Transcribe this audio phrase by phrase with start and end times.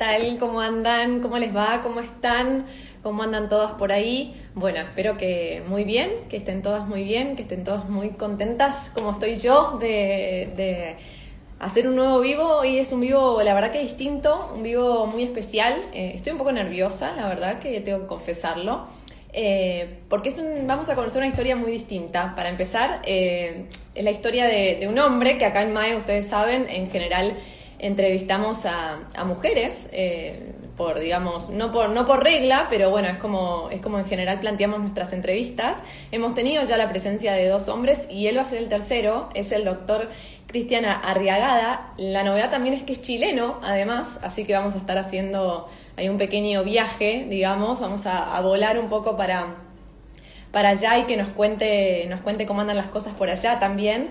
[0.00, 0.38] tal?
[0.38, 1.20] ¿Cómo andan?
[1.20, 1.82] ¿Cómo les va?
[1.82, 2.64] ¿Cómo están?
[3.02, 4.34] ¿Cómo andan todas por ahí?
[4.54, 8.90] Bueno, espero que muy bien, que estén todas muy bien, que estén todas muy contentas,
[8.94, 10.96] como estoy yo, de,
[11.58, 12.60] hacer un nuevo vivo.
[12.60, 15.76] Hoy es un vivo, la verdad que distinto, un vivo muy especial.
[15.92, 18.86] Eh, estoy un poco nerviosa, la verdad que tengo que confesarlo.
[19.34, 22.34] Eh, porque es un, vamos a conocer una historia muy distinta.
[22.34, 26.70] Para empezar, eh, es la historia de, un hombre que acá en MAE, ustedes saben,
[26.70, 27.36] en general
[27.80, 33.68] entrevistamos a, mujeres, eh, por, digamos, no por, no por regla, pero bueno, es como,
[33.70, 35.82] es como en general planteamos nuestras entrevistas.
[36.12, 39.30] Hemos tenido ya la presencia de dos hombres y él va a ser el tercero,
[39.34, 40.08] es el doctor
[40.46, 41.92] Cristian Arriagada.
[41.96, 46.08] La novedad también es que es chileno, además, así que vamos a estar haciendo ahí
[46.08, 49.56] un pequeño viaje, digamos, vamos a, a volar un poco para,
[50.52, 54.10] para allá y que nos cuente, nos cuente cómo andan las cosas por allá también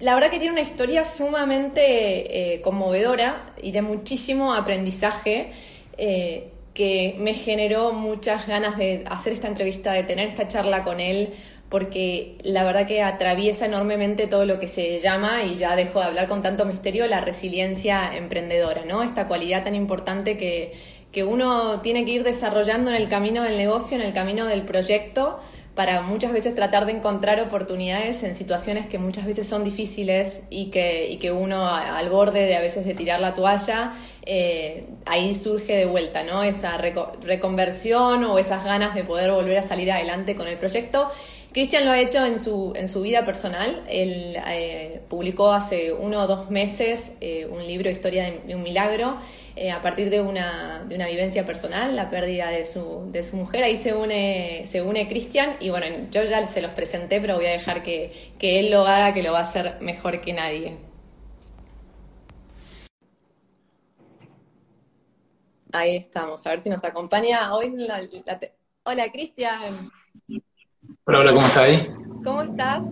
[0.00, 5.50] la verdad que tiene una historia sumamente eh, conmovedora y de muchísimo aprendizaje
[5.96, 11.00] eh, que me generó muchas ganas de hacer esta entrevista, de tener esta charla con
[11.00, 11.30] él,
[11.68, 16.06] porque la verdad que atraviesa enormemente todo lo que se llama, y ya dejo de
[16.06, 19.02] hablar con tanto misterio, la resiliencia emprendedora, ¿no?
[19.02, 20.72] Esta cualidad tan importante que,
[21.10, 24.62] que uno tiene que ir desarrollando en el camino del negocio, en el camino del
[24.62, 25.40] proyecto,
[25.78, 30.72] para muchas veces tratar de encontrar oportunidades en situaciones que muchas veces son difíciles y
[30.72, 33.92] que, y que uno al borde de a veces de tirar la toalla,
[34.30, 36.42] eh, ahí surge de vuelta, ¿no?
[36.42, 41.08] Esa reconversión o esas ganas de poder volver a salir adelante con el proyecto.
[41.50, 43.82] Cristian lo ha hecho en su, en su vida personal.
[43.88, 49.16] Él eh, publicó hace uno o dos meses eh, un libro, Historia de un Milagro,
[49.74, 53.64] a partir de una, de una vivencia personal, la pérdida de su, de su mujer.
[53.64, 57.46] Ahí se une, se une Cristian y bueno, yo ya se los presenté, pero voy
[57.46, 60.87] a dejar que, que él lo haga, que lo va a hacer mejor que nadie.
[65.72, 67.74] Ahí estamos, a ver si nos acompaña hoy.
[68.84, 69.90] Hola, Cristian.
[71.04, 71.88] Hola, hola, ¿cómo estás ahí?
[72.24, 72.84] ¿Cómo estás?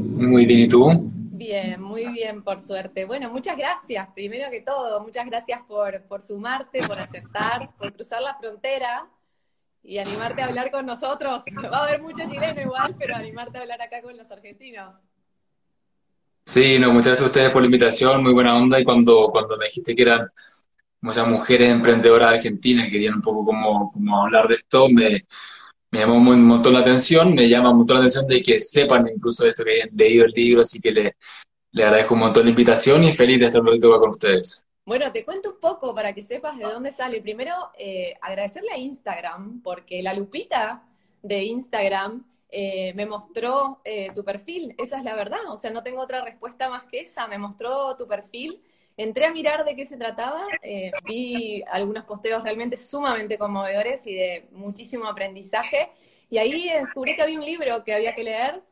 [0.00, 1.10] Muy bien, ¿y tú?
[1.12, 3.04] Bien, muy bien, por suerte.
[3.04, 8.20] Bueno, muchas gracias, primero que todo, muchas gracias por, por sumarte, por aceptar, por cruzar
[8.22, 9.08] la frontera
[9.84, 11.42] y animarte a hablar con nosotros.
[11.72, 14.96] Va a haber mucho chileno igual, pero animarte a hablar acá con los argentinos.
[16.44, 18.80] Sí, no, muchas gracias a ustedes por la invitación, muy buena onda.
[18.80, 20.28] Y cuando, cuando me dijiste que eran
[21.06, 25.24] muchas mujeres emprendedoras argentinas que querían un poco como, como hablar de esto, me,
[25.92, 29.46] llamó un montón la atención, me llama un montón la atención de que sepan incluso
[29.46, 31.16] esto, que hayan leído el libro, así que le,
[31.70, 34.66] le agradezco un montón la invitación y feliz de estar un ratito con ustedes.
[34.84, 37.20] Bueno, te cuento un poco para que sepas de dónde sale.
[37.20, 40.82] Primero, eh, agradecerle a Instagram, porque la lupita
[41.22, 45.82] de Instagram eh, me mostró eh, tu perfil, esa es la verdad, o sea, no
[45.82, 48.60] tengo otra respuesta más que esa, me mostró tu perfil
[48.96, 54.14] Entré a mirar de qué se trataba, eh, vi algunos posteos realmente sumamente conmovedores y
[54.14, 55.90] de muchísimo aprendizaje,
[56.30, 58.62] y ahí descubrí que había un libro que había que leer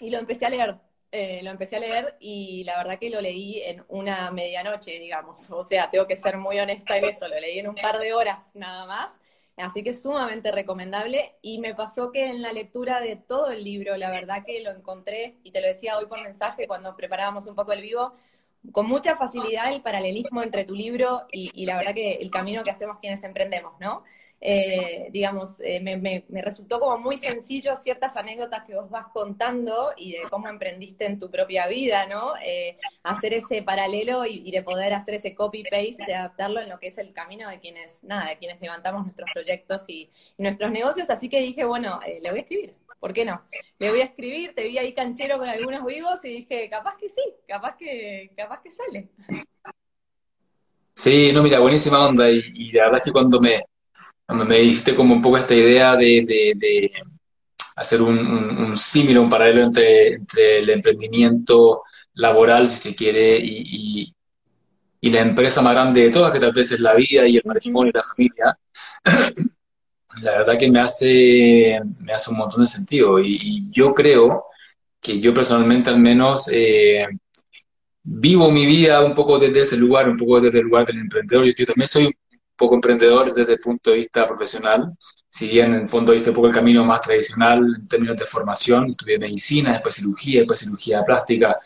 [0.00, 0.76] y lo empecé a leer.
[1.10, 5.50] Eh, lo empecé a leer y la verdad que lo leí en una medianoche, digamos.
[5.50, 8.12] O sea, tengo que ser muy honesta en eso, lo leí en un par de
[8.12, 9.18] horas nada más.
[9.56, 13.64] Así que es sumamente recomendable y me pasó que en la lectura de todo el
[13.64, 17.46] libro, la verdad que lo encontré, y te lo decía hoy por mensaje cuando preparábamos
[17.46, 18.12] un poco el vivo,
[18.72, 22.70] con mucha facilidad el paralelismo entre tu libro y, la verdad que el camino que
[22.70, 24.04] hacemos quienes emprendemos, ¿no?
[24.40, 30.12] Eh, digamos, eh, me, resultó como muy sencillo ciertas anécdotas que vos vas contando y
[30.12, 32.34] de cómo emprendiste en tu propia vida, ¿no?
[32.44, 36.88] Eh, hacer ese paralelo y, de poder hacer ese copy-paste, de adaptarlo en lo que
[36.88, 41.10] es el camino de quienes, nada, de quienes levantamos nuestros proyectos y, y nuestros negocios.
[41.10, 42.74] Así que dije, bueno, le voy a escribir.
[42.98, 43.42] ¿Por qué no?
[43.78, 47.08] Le voy a escribir, te vi ahí canchero con algunos vivos y dije, capaz que
[47.08, 49.08] sí, capaz que, capaz que sale.
[50.94, 52.28] Sí, no, mira, buenísima onda.
[52.30, 53.62] Y, la verdad es que cuando me,
[54.26, 56.92] cuando me dijiste como un poco esta idea de,
[57.76, 61.84] hacer un, un, símil, un paralelo entre, entre, el emprendimiento
[62.14, 64.12] laboral, si se quiere, y,
[65.00, 67.42] y, la empresa más grande de todas, que tal vez es la vida y el
[67.44, 68.58] matrimonio y la familia,
[70.22, 73.18] la verdad que me hace, me hace un montón de sentido.
[73.20, 74.46] Y, yo creo
[75.00, 77.06] que yo personalmente al menos eh,
[78.02, 81.46] vivo mi vida un poco desde ese lugar, un poco desde el lugar del emprendedor.
[81.56, 82.14] Yo, también soy un
[82.56, 84.92] poco emprendedor desde el punto de vista profesional.
[85.30, 88.24] Si bien en el fondo hice un poco el camino más tradicional en términos de
[88.26, 91.58] formación, estudié medicina, después cirugía, después cirugía plástica,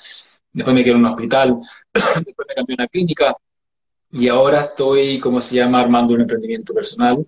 [0.53, 1.61] después me quedé en un hospital,
[1.95, 3.37] después me cambié a una clínica
[4.11, 7.27] y ahora estoy, como se llama, armando un emprendimiento personal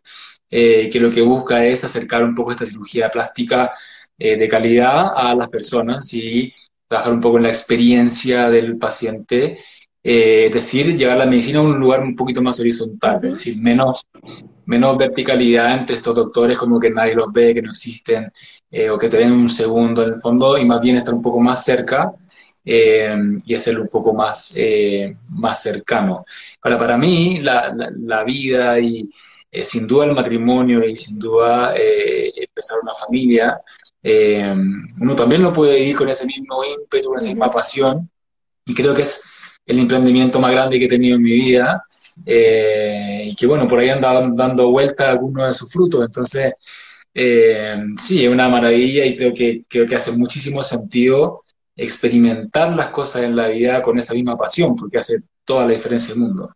[0.56, 3.72] eh, que lo que busca es acercar un poco esta cirugía plástica
[4.18, 6.52] eh, de calidad a las personas y
[6.86, 9.58] trabajar un poco en la experiencia del paciente
[10.06, 14.06] es decir, llevar la medicina a un lugar un poquito más horizontal, es decir, menos,
[14.66, 18.30] menos verticalidad entre estos doctores como que nadie los ve, que no existen,
[18.92, 21.40] o que te ven un segundo en el fondo, y más bien estar un poco
[21.40, 22.12] más cerca
[22.64, 23.14] eh,
[23.44, 26.24] y hacerlo un poco más, eh, más cercano.
[26.62, 29.10] Ahora, para mí, la, la, vida y
[29.54, 33.60] eh, sin duda el matrimonio y sin duda empezar una familia,
[35.00, 38.10] uno también lo puede vivir con ese mismo ímpetu, con esa misma pasión,
[38.66, 39.22] y creo que es
[39.66, 41.82] el emprendimiento más grande que he tenido en mi vida,
[42.26, 46.54] y que bueno, por ahí anda dando vuelta algunos de sus frutos, entonces...
[47.98, 51.44] sí, es una maravilla y creo que, creo que hace muchísimo sentido
[51.76, 56.14] experimentar las cosas en la vida con esa misma pasión, porque hace toda la diferencia
[56.14, 56.52] del mundo.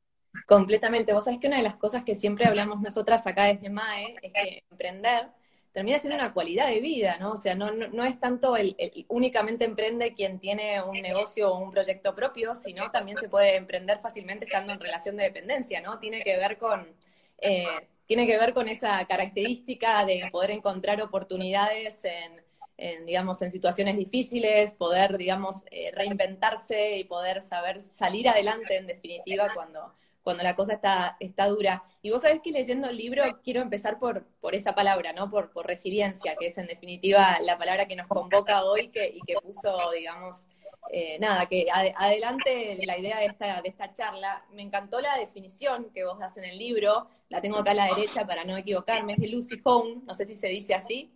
[0.49, 1.13] Completamente.
[1.13, 4.33] Vos sabés que una de las cosas que siempre hablamos nosotras acá desde MAE es
[4.33, 5.29] que emprender
[5.73, 7.33] termina siendo una cualidad de vida, ¿no?
[7.33, 8.75] O sea, no, no, es tanto el,
[9.09, 13.99] únicamente emprende quien tiene un negocio o un proyecto propio, sino también se puede emprender
[13.99, 15.99] fácilmente estando en relación de dependencia, ¿no?
[15.99, 16.97] Tiene que ver con,
[17.43, 17.67] eh,
[18.07, 22.49] tiene que ver con esa característica de poder encontrar oportunidades en
[22.79, 28.87] en, digamos, en situaciones difíciles, poder, digamos, eh, reinventarse y poder saber salir adelante, en
[28.87, 29.93] definitiva, cuando,
[30.29, 31.83] cuando la cosa está, está dura.
[32.03, 35.31] Y vos sabés que leyendo el libro quiero empezar por, por esa palabra, ¿no?
[35.31, 39.23] Por, por resiliencia, que es en definitiva la palabra que nos convoca hoy que, y
[39.23, 40.47] que puso, digamos,
[40.93, 44.45] eh, nada, que adelante la idea de esta, de esta charla.
[44.53, 47.87] Me encantó la definición que vos das en el libro, la tengo acá a la
[47.87, 51.11] derecha para no equivocarme, es de Lucy Home, no sé si se dice así.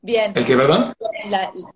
[0.00, 0.32] Bien.
[0.32, 0.92] ¿El que, perdón?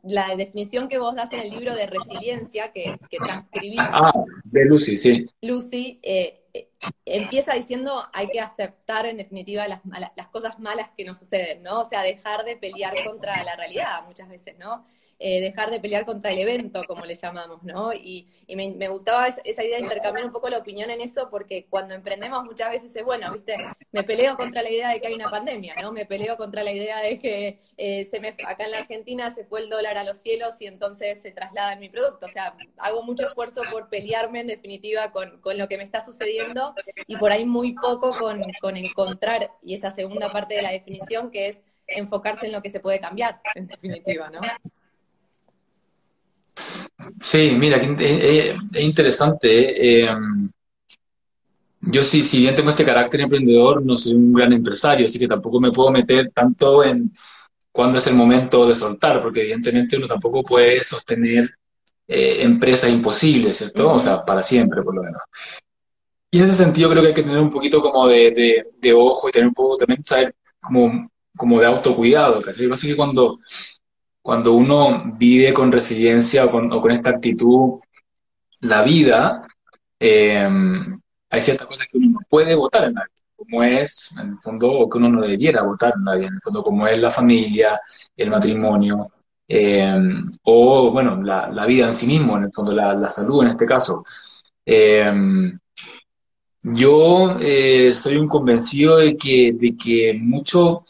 [0.05, 3.81] La, definición que vos das en el libro de resiliencia que, que transcribís.
[3.81, 4.13] Ah,
[4.51, 5.27] de Lucy, sí.
[5.43, 6.69] Lucy eh, eh,
[7.05, 9.81] empieza diciendo hay que aceptar en definitiva las,
[10.17, 11.81] las cosas malas que nos suceden, ¿no?
[11.81, 14.85] O sea, dejar de pelear contra la realidad muchas veces, ¿no?
[15.23, 17.93] Eh, dejar de pelear contra el evento, como le llamamos, ¿no?
[17.93, 21.95] Y, me, gustaba esa, idea de intercambiar un poco la opinión en eso, porque cuando
[21.95, 23.55] emprendemos muchas veces es, bueno, ¿viste?
[23.93, 25.93] Me peleo contra la idea de que hay una pandemia, ¿no?
[25.93, 29.45] Me peleo contra la idea de que eh, se me, acá en la Argentina se
[29.45, 32.25] fue el dólar a los cielos y entonces se traslada en mi producto.
[32.25, 36.75] O sea, hago mucho esfuerzo por pelearme, en definitiva, con, lo que me está sucediendo
[37.07, 41.31] y por ahí muy poco con, con encontrar, y esa segunda parte de la definición,
[41.31, 44.41] que es enfocarse en lo que se puede cambiar, en definitiva, ¿no?
[47.21, 50.03] Sí, mira, es, interesante.
[50.03, 50.09] Eh,
[51.83, 55.27] yo sí, si bien tengo este carácter emprendedor, no soy un gran empresario, así que
[55.27, 57.13] tampoco me puedo meter tanto en
[57.73, 61.51] cuándo es el momento de soltar, porque evidentemente uno tampoco puede sostener
[62.07, 63.93] eh, empresas imposibles, ¿cierto?
[63.93, 65.23] O sea, para siempre, por lo menos.
[66.31, 69.29] Y en ese sentido creo que hay que tener un poquito como de, de, ojo
[69.29, 72.63] y tener un poco también saber como, como de autocuidado, ¿cachai?
[72.65, 73.39] Lo que pasa es que cuando
[74.23, 77.81] cuando uno vive con resiliencia o con, esta actitud
[78.61, 79.47] la vida,
[79.99, 80.49] eh,
[81.31, 84.39] hay ciertas cosas que uno no puede votar en la vida, como es, en el
[84.39, 86.99] fondo, o que uno no debiera votar en la vida, en el fondo, como es
[86.99, 87.81] la familia,
[88.17, 89.11] el matrimonio,
[89.49, 89.99] eh,
[90.45, 94.05] o, bueno, la, vida en sí mismo, en el fondo, la, salud en este caso.
[94.67, 95.53] Eh,
[96.63, 97.37] yo
[97.95, 100.85] soy un convencido de que, de que mucho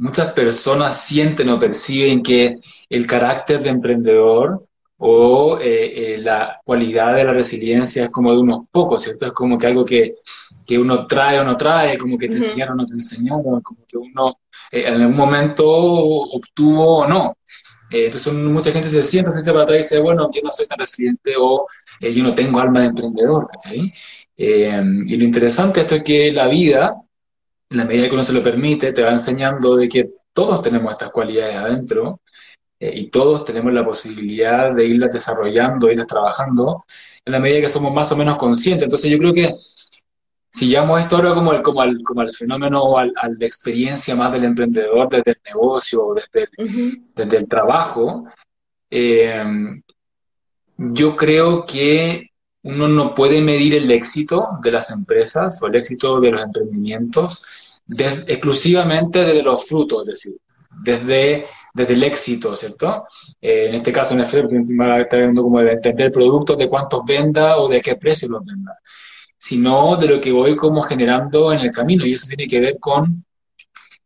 [0.00, 2.56] muchas personas sienten o perciben que
[2.88, 4.64] el carácter de emprendedor
[4.96, 9.26] o eh, eh, la cualidad de la resiliencia es como de unos pocos, ¿cierto?
[9.26, 10.14] Es como que algo que,
[10.78, 13.98] uno trae o no trae, como que te enseñaron o no te enseñaron, como que
[13.98, 14.38] uno
[14.70, 17.34] eh, en algún momento obtuvo o no.
[17.90, 20.78] entonces mucha gente se sienta, se para atrás y dice, bueno, yo no soy tan
[20.78, 21.66] resiliente o
[22.00, 23.48] yo no tengo alma de emprendedor.
[24.36, 26.94] y lo interesante esto es que la vida
[27.70, 30.92] en la medida que uno se lo permite, te va enseñando de que todos tenemos
[30.92, 32.20] estas cualidades adentro
[32.80, 36.84] eh, y todos tenemos la posibilidad de irlas desarrollando, irlas trabajando,
[37.24, 38.84] en la medida que somos más o menos conscientes.
[38.84, 39.54] Entonces yo creo que
[40.50, 43.46] si llamo esto ahora como el, como al, como al fenómeno o al, a la
[43.46, 48.24] experiencia más del emprendedor desde el negocio, desde el, desde el trabajo,
[48.90, 49.44] eh,
[50.76, 52.29] yo creo que
[52.62, 57.42] uno no puede medir el éxito de las empresas o el éxito de los emprendimientos
[58.26, 60.36] exclusivamente desde los frutos, es decir,
[60.82, 63.06] desde, desde el éxito, ¿cierto?
[63.40, 66.68] Eh, en este caso, en el va a viendo como de entender el producto, de
[66.68, 68.78] cuántos venda o de qué precio los venda,
[69.38, 72.78] sino de lo que voy como generando en el camino, y eso tiene que ver
[72.78, 73.24] con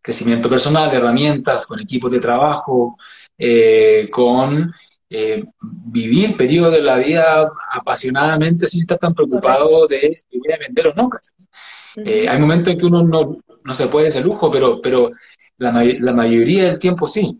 [0.00, 2.96] crecimiento personal, herramientas, con equipos de trabajo,
[3.37, 4.73] eh, con
[5.11, 10.58] eh, vivir periodos de la vida apasionadamente sin estar tan preocupado de si voy a
[10.58, 11.11] vender o no.
[11.96, 15.12] Eh, hay momentos en que uno no, no se puede ese lujo, pero, pero
[15.58, 17.38] la, la mayoría del tiempo sí.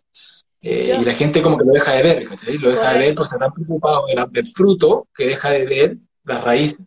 [0.67, 2.29] Eh, y la gente como que lo deja de ver,
[2.59, 6.43] Lo deja de ver porque está tan preocupado del, fruto que deja de ver las
[6.43, 6.79] raíces.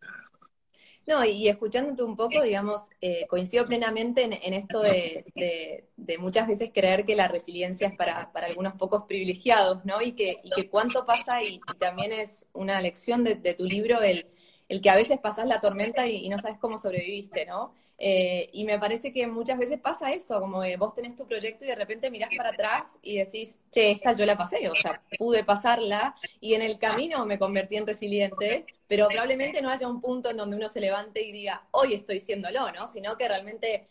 [1.08, 5.86] No, y escuchándote un poco, digamos, eh, coincido plenamente en, esto de,
[6.20, 10.02] muchas veces creer que la resiliencia es para, algunos pocos privilegiados, ¿no?
[10.02, 14.28] Y que, y que cuánto pasa, y, también es una lección de, tu libro, el,
[14.68, 17.74] el, que a veces pasas la tormenta y, no sabes cómo sobreviviste, ¿no?
[18.00, 21.66] Eh, y me parece que muchas veces pasa eso, como que vos tenés tu proyecto
[21.66, 25.02] y de repente mirás para atrás y decís, che, esta yo la pasé, o sea,
[25.18, 30.00] pude pasarla y en el camino me convertí en resiliente, pero probablemente no haya un
[30.00, 32.88] punto en donde uno se levante y diga, hoy estoy siéndolo, ¿no?
[32.88, 33.88] Sino que realmente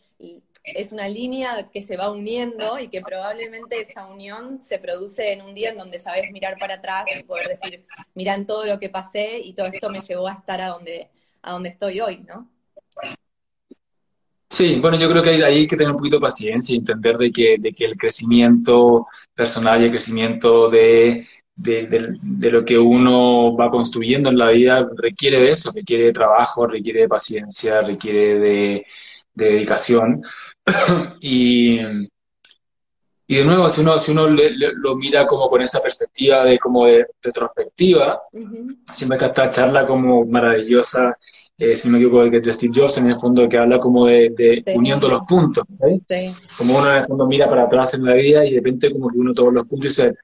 [0.67, 5.43] es una línea que se va uniendo y que probablemente esa unión se produce en
[5.43, 8.89] un día en donde sabes mirar para atrás y poder decir, miran todo lo que
[8.89, 11.09] pasé y todo esto me llevó a estar a donde,
[11.43, 12.51] a donde estoy hoy, ¿no?
[14.49, 17.17] Sí, bueno, yo creo que hay, hay, que tener un poquito de paciencia y entender
[17.17, 23.57] de que, de que el crecimiento personal y el crecimiento de, de, lo que uno
[23.57, 28.39] va construyendo en la vida requiere de eso, requiere de trabajo, requiere de paciencia, requiere
[28.39, 28.87] de,
[29.37, 30.23] dedicación.
[31.21, 31.81] y,
[33.27, 36.87] y de nuevo, si uno, si uno lo mira como con esa perspectiva de como
[36.87, 38.21] de retrospectiva,
[38.95, 41.17] siempre está esta charla como maravillosa
[41.59, 44.63] eh, si no me equivoco, de, Steve Jobs, en el fondo que habla como de,
[44.75, 45.65] uniendo los puntos,
[46.59, 49.09] Como uno en el fondo mira para atrás en la vida y de repente como
[49.09, 50.15] que uno todos los puntos y dice,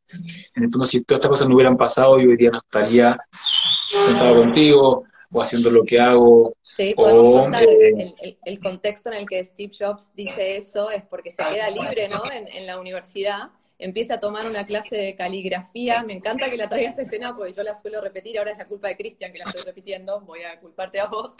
[0.54, 3.16] en el fondo si todas estas cosas no hubieran pasado, yo hoy día no estaría
[3.30, 6.54] sentado contigo o haciendo lo que hago.
[6.76, 11.30] Sí, podemos contar eh, el, contexto en el que Steve Jobs dice eso, es porque
[11.30, 12.22] se queda libre, ¿no?
[12.30, 13.50] En, en la universidad
[13.82, 16.02] empieza a tomar una clase de caligrafía.
[16.04, 18.38] Me encanta que la traigas a escena porque yo la suelo repetir.
[18.38, 20.20] Ahora es la culpa de Cristian que la estoy repitiendo.
[20.20, 21.34] Voy a culparte a vos.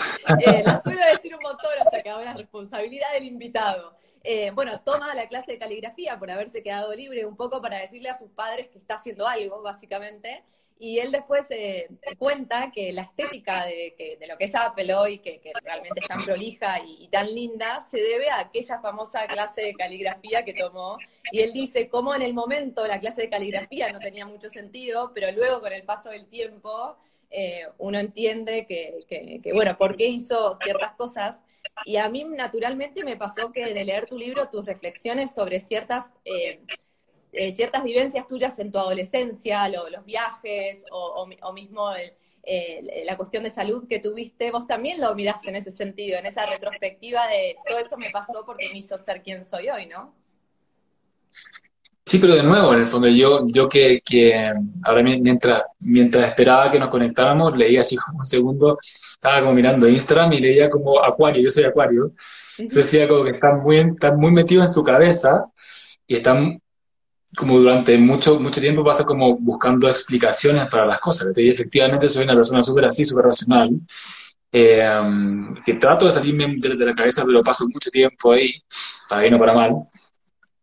[0.47, 3.97] Eh, la suelo decir un montón, o sea que ahora es responsabilidad del invitado.
[4.25, 8.09] Eh, bueno, toma la clase de caligrafía por haberse quedado libre un poco para decirle
[8.09, 10.45] a sus padres que está haciendo algo, básicamente.
[10.83, 15.41] Y él después eh, cuenta que la estética de, lo que es Apple hoy, que,
[15.63, 20.45] realmente es tan prolija y, tan linda, se debe a aquella famosa clase de caligrafía
[20.45, 20.99] que tomó.
[21.31, 25.13] Y él dice cómo en el momento la clase de caligrafía no tenía mucho sentido,
[25.15, 26.97] pero luego con el paso del tiempo
[27.31, 31.45] eh, uno entiende que, bueno, por qué hizo ciertas cosas.
[31.85, 36.13] Y a mí naturalmente me pasó que de leer tu libro, tus reflexiones sobre ciertas...
[36.25, 36.61] Eh,
[37.33, 41.91] eh, ciertas vivencias tuyas en tu adolescencia, los viajes o, mismo
[43.07, 46.45] la cuestión de salud que tuviste, vos también lo mirás en ese sentido, en esa
[46.47, 50.13] retrospectiva de todo eso me pasó porque me hizo ser quien soy hoy, ¿no?
[52.05, 54.35] Sí, pero de nuevo, en el fondo, yo, yo que, que
[54.85, 59.89] ahora mientras, mientras esperaba que nos conectáramos, leía así como un segundo, estaba como mirando
[59.89, 62.13] Instagram y leía como Acuario, yo soy Acuario,
[62.59, 65.47] entonces decía como que están muy, están muy metidos en su cabeza
[66.07, 66.61] y están
[67.37, 71.29] como durante mucho, mucho tiempo pasa como buscando explicaciones para las cosas.
[71.37, 73.71] Y efectivamente soy una persona súper así, súper racional,
[74.53, 74.91] eh,
[75.65, 78.63] que trato de salirme de, la cabeza, pero paso mucho tiempo ahí,
[79.09, 79.73] para bien o para mal.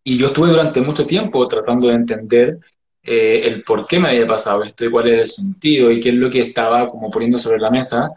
[0.03, 2.59] Y yo estuve durante mucho tiempo tratando de entender
[3.03, 6.09] eh, el por qué me había pasado esto y cuál era el sentido y qué
[6.09, 8.11] es lo que estaba como poniendo sobre la mesa.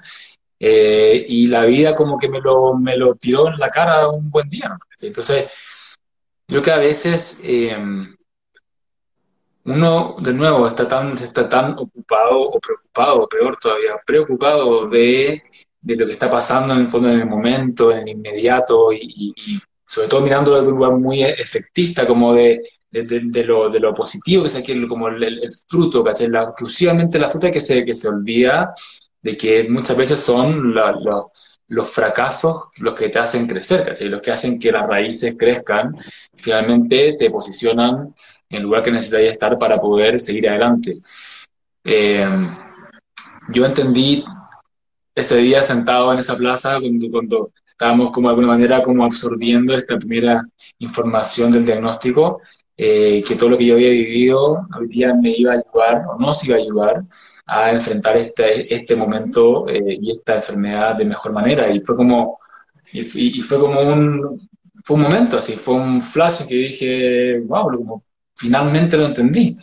[0.60, 4.30] Eh, y la vida como que me lo, me lo tiró en la cara un
[4.30, 4.78] buen día.
[5.00, 5.48] Entonces,
[6.48, 7.40] yo que a veces
[9.64, 15.42] uno de nuevo está tan, está tan ocupado o preocupado, peor todavía, preocupado de,
[15.82, 19.34] lo que está pasando en el fondo en el momento, en el inmediato, y,
[19.86, 24.42] sobre todo mirándolo de un lugar muy efectista, como de, de, lo, de lo positivo,
[24.42, 26.28] que es aquí como el, fruto, ¿cachai?
[26.28, 28.74] La, exclusivamente la fruta que se, que se olvida
[29.22, 30.74] de que muchas veces son
[31.68, 33.96] los fracasos los que te hacen crecer.
[34.02, 35.96] Los que hacen que las raíces crezcan,
[36.34, 38.14] finalmente te posicionan
[38.52, 40.98] en el lugar que necesitaría estar para poder seguir adelante.
[41.84, 42.26] Eh,
[43.48, 44.24] yo entendí
[45.14, 49.74] ese día sentado en esa plaza cuando, cuando, estábamos como de alguna manera como absorbiendo
[49.74, 50.44] esta primera
[50.78, 52.40] información del diagnóstico,
[52.76, 56.18] eh, que todo lo que yo había vivido hoy día me iba a ayudar o
[56.18, 57.02] nos iba a ayudar
[57.46, 61.72] a enfrentar este, este momento eh, y esta enfermedad de mejor manera.
[61.74, 62.38] Y fue como,
[62.92, 64.48] y, fue como un,
[64.84, 68.04] fue un momento así, fue un flash que dije, wow, como
[68.42, 69.56] finalmente lo entendí.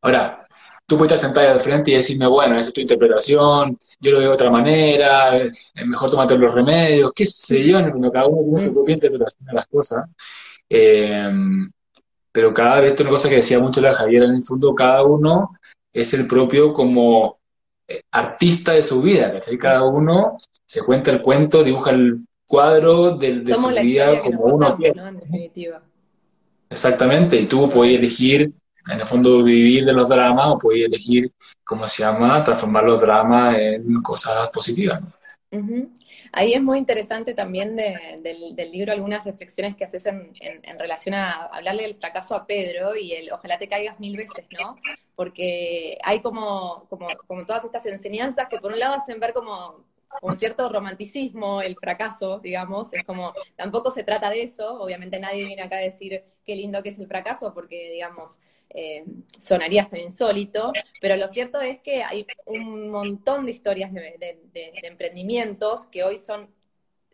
[0.00, 0.46] Ahora,
[0.86, 4.18] tú puedes estar sentado al frente y decirme, bueno, esa es tu interpretación, yo lo
[4.18, 8.42] veo de otra manera, es mejor tomarte los remedios, qué sé yo, cuando cada uno
[8.44, 10.04] tiene su propia interpretación de las cosas.
[10.70, 11.28] Eh,
[12.30, 14.74] pero cada vez, esto es una cosa que decía mucho la Javier, en el fondo
[14.74, 15.50] cada uno
[15.92, 17.38] es el propio como
[17.88, 23.40] eh, artista de su vida, Cada uno se cuenta el cuento, dibuja el cuadro de,
[23.40, 25.00] de su vida como uno quiere.
[25.00, 25.82] En definitiva.
[26.68, 28.52] Exactamente, y tú puedes elegir
[28.88, 31.32] en el fondo vivir de los dramas o podéis elegir,
[31.64, 35.00] ¿cómo se llama?, transformar los dramas en cosas positivas.
[36.32, 41.84] Ahí es muy interesante también del, libro algunas reflexiones que haces en, relación a hablarle
[41.84, 44.76] del fracaso a Pedro y el ojalá te caigas mil veces, ¿no?
[45.14, 49.84] Porque hay como, como, como todas estas enseñanzas que por un lado hacen ver como
[50.20, 55.44] con cierto romanticismo el fracaso, digamos, es como, tampoco se trata de eso, obviamente nadie
[55.44, 58.38] viene acá a decir qué lindo que es el fracaso, porque, digamos,
[58.70, 59.04] eh,
[59.38, 64.38] sonaría hasta insólito, pero lo cierto es que hay un montón de historias de,
[64.82, 66.48] emprendimientos que hoy son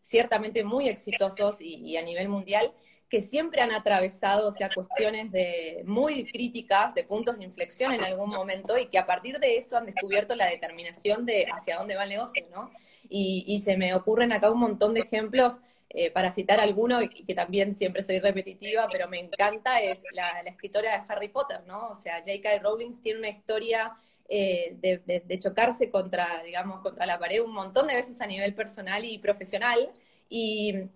[0.01, 2.73] ciertamente muy exitosos y, a nivel mundial,
[3.09, 8.03] que siempre han atravesado, o sea, cuestiones de muy críticas, de puntos de inflexión en
[8.03, 11.95] algún momento, y que a partir de eso han descubierto la determinación de hacia dónde
[11.95, 12.71] va el negocio, ¿no?
[13.09, 15.61] y, se me ocurren acá un montón de ejemplos.
[15.95, 20.41] Eh, para citar alguno, y que también siempre soy repetitiva, pero me encanta, es la,
[20.47, 21.91] escritora de Harry Potter, ¿no?
[21.91, 22.61] O sea, J.K.
[22.61, 23.95] Rowling tiene una historia
[24.27, 29.05] eh, de, chocarse contra, digamos, contra la pared un montón de veces a nivel personal
[29.05, 29.93] y profesional,
[30.35, 30.89] y,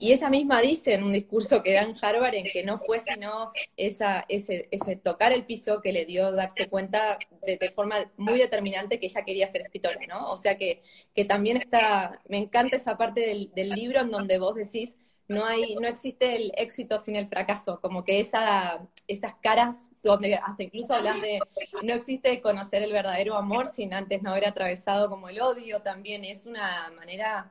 [0.00, 3.50] ella misma dice en un discurso que da en Harvard en que no fue sino
[3.76, 9.24] ese, tocar el piso que le dio darse cuenta de, forma muy determinante que ella
[9.24, 10.30] quería ser escritora, ¿no?
[10.30, 10.82] O sea que,
[11.14, 15.44] que también está, me encanta esa parte del, del libro en donde vos decís, no
[15.44, 20.62] hay, no existe el éxito sin el fracaso, como que esa, esas caras, donde hasta
[20.62, 21.40] incluso hablas de
[21.82, 26.24] no existe conocer el verdadero amor sin antes no haber atravesado como el odio, también
[26.24, 27.50] es una manera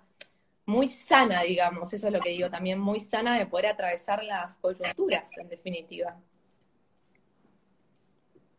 [0.65, 4.57] muy sana, digamos, eso es lo que digo, también muy sana de poder atravesar las
[4.57, 6.15] coyunturas, en definitiva.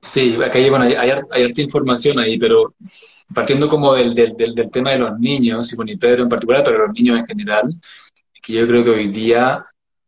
[0.01, 2.75] Sí, acá hay, bueno, hay, harta información ahí, pero
[3.35, 6.63] partiendo como del, del, del, tema de los niños, y bueno, y Pedro en particular,
[6.65, 7.75] pero los niños en general,
[8.41, 9.65] que yo creo que hoy día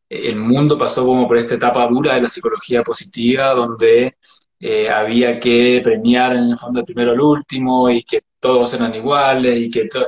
[0.09, 4.17] eh, el mundo pasó como por esta etapa dura de la psicología positiva, donde
[4.61, 8.95] eh, había que premiar en el fondo el primero al último, y que todos eran
[8.95, 10.07] iguales, y que todo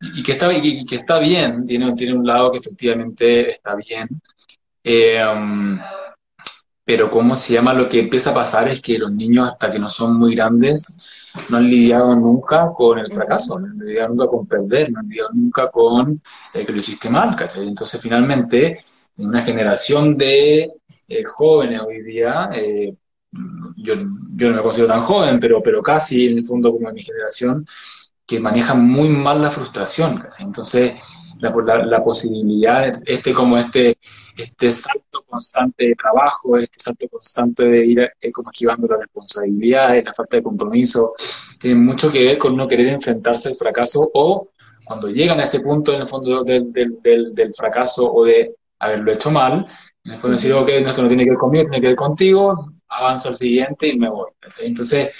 [0.00, 4.08] y que está, y que está bien, tiene, tiene un lado que efectivamente está bien.
[4.84, 5.78] Eh, um,
[6.84, 9.78] pero cómo se llama, lo que empieza a pasar es que los niños hasta que
[9.78, 10.96] no son muy grandes
[11.50, 15.08] no han lidiado nunca con el fracaso, no han lidiado nunca con perder, no han
[15.08, 16.22] lidiado nunca con
[16.54, 17.68] eh, que lo hiciste mal, ¿cachai?
[17.68, 18.78] Entonces finalmente,
[19.18, 20.72] en una generación de
[21.08, 22.50] eh, jóvenes hoy día,
[23.76, 23.94] yo,
[24.34, 27.66] yo no me considero tan joven, pero, pero casi en el fondo como mi generación,
[28.28, 30.22] que manejan muy mal la frustración.
[30.38, 30.92] Entonces,
[31.40, 31.50] la,
[31.84, 33.96] la, posibilidad, este como este,
[34.36, 40.04] este salto constante de trabajo, este salto constante de ir eh, como esquivando las responsabilidades,
[40.04, 41.14] la falta de compromiso,
[41.58, 44.50] tiene mucho que ver con no querer enfrentarse al fracaso o
[44.84, 49.10] cuando llegan a ese punto en el fondo del, del, del, fracaso o de haberlo
[49.10, 49.66] hecho mal,
[50.04, 52.72] en el fondo decir, ok, esto no tiene que ver conmigo, tiene que ver contigo,
[52.88, 54.30] avanzo al siguiente y me voy.
[54.60, 55.10] Entonces,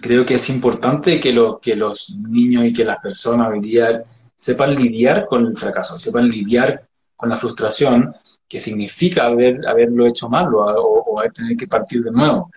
[0.00, 4.02] creo que es importante que, lo, que los niños y que las personas hoy día
[4.36, 8.14] sepan lidiar con el fracaso, sepan lidiar con la frustración
[8.48, 12.50] que significa haber, haberlo hecho mal o, o, tener que partir de nuevo.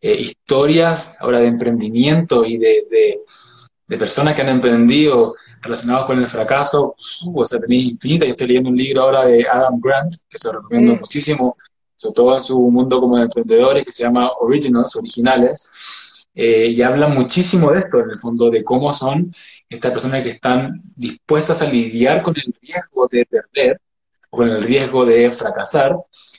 [0.00, 6.26] Eh, historias ahora de emprendimiento y de, de, personas que han emprendido relacionados con el
[6.26, 8.24] fracaso, uh, o sea, tenéis infinita.
[8.24, 11.00] Yo estoy leyendo un libro ahora de Adam Grant, que se lo recomiendo mm.
[11.00, 11.56] muchísimo,
[11.94, 15.70] sobre todo en su mundo como emprendedores, que se llama Originals, Originales,
[16.34, 19.32] eh, y habla muchísimo de esto, en el fondo, de cómo son
[19.68, 23.80] estas personas que están dispuestas a lidiar con el riesgo de perder
[24.30, 25.96] o con el riesgo de fracasar,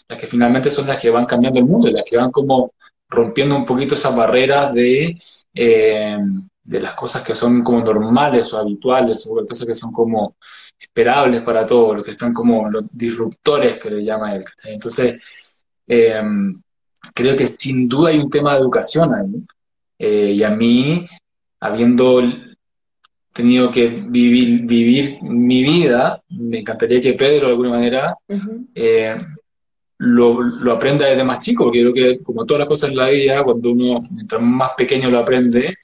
[0.07, 2.73] las que finalmente son las que van cambiando el mundo y las que van como
[3.09, 5.17] rompiendo un poquito esas barreras de,
[5.53, 6.17] eh,
[6.63, 10.35] de las cosas que son como normales o habituales o cosas que son como
[10.77, 14.43] esperables para todos, los que están como los disruptores que le llama él.
[14.65, 15.21] Entonces,
[15.87, 16.21] eh,
[17.13, 19.45] creo que sin duda hay un tema de educación ahí,
[19.97, 21.07] eh, y a mí,
[21.59, 22.21] habiendo
[23.33, 28.15] tenido que vivir, vivir mi vida, me encantaría que Pedro de alguna manera
[28.73, 29.17] eh,
[29.97, 33.09] lo, lo, aprenda desde más chico, porque creo que como todas las cosas en la
[33.09, 35.75] vida, cuando uno, mientras más pequeño lo aprende,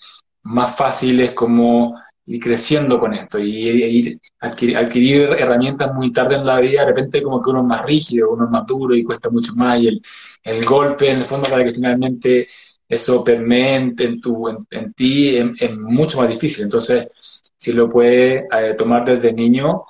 [0.43, 6.36] más fácil es como ir creciendo con esto y ir, adquirir, adquirir, herramientas muy tarde
[6.36, 8.95] en la vida, de repente como que uno es más rígido, uno es más duro
[8.95, 10.02] y cuesta mucho más y el,
[10.43, 12.47] el golpe en el fondo para que finalmente
[12.91, 16.65] eso permee en, tu, en, ti es, mucho más difícil.
[16.65, 17.08] Entonces,
[17.56, 19.86] si lo puede eh, tomar desde niño,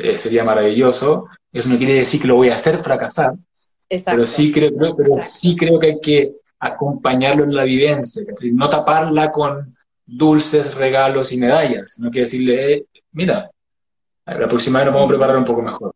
[0.00, 1.26] eh, sería maravilloso.
[1.52, 3.34] Eso no quiere decir que lo voy a hacer fracasar,
[3.88, 9.32] pero sí creo, pero sí creo que hay que acompañarlo en la vivencia, no taparla
[9.32, 13.50] con dulces, regalos y medallas, sino que decirle, eh, mira,
[14.26, 15.92] la próxima vez nos vamos a preparar un poco mejor.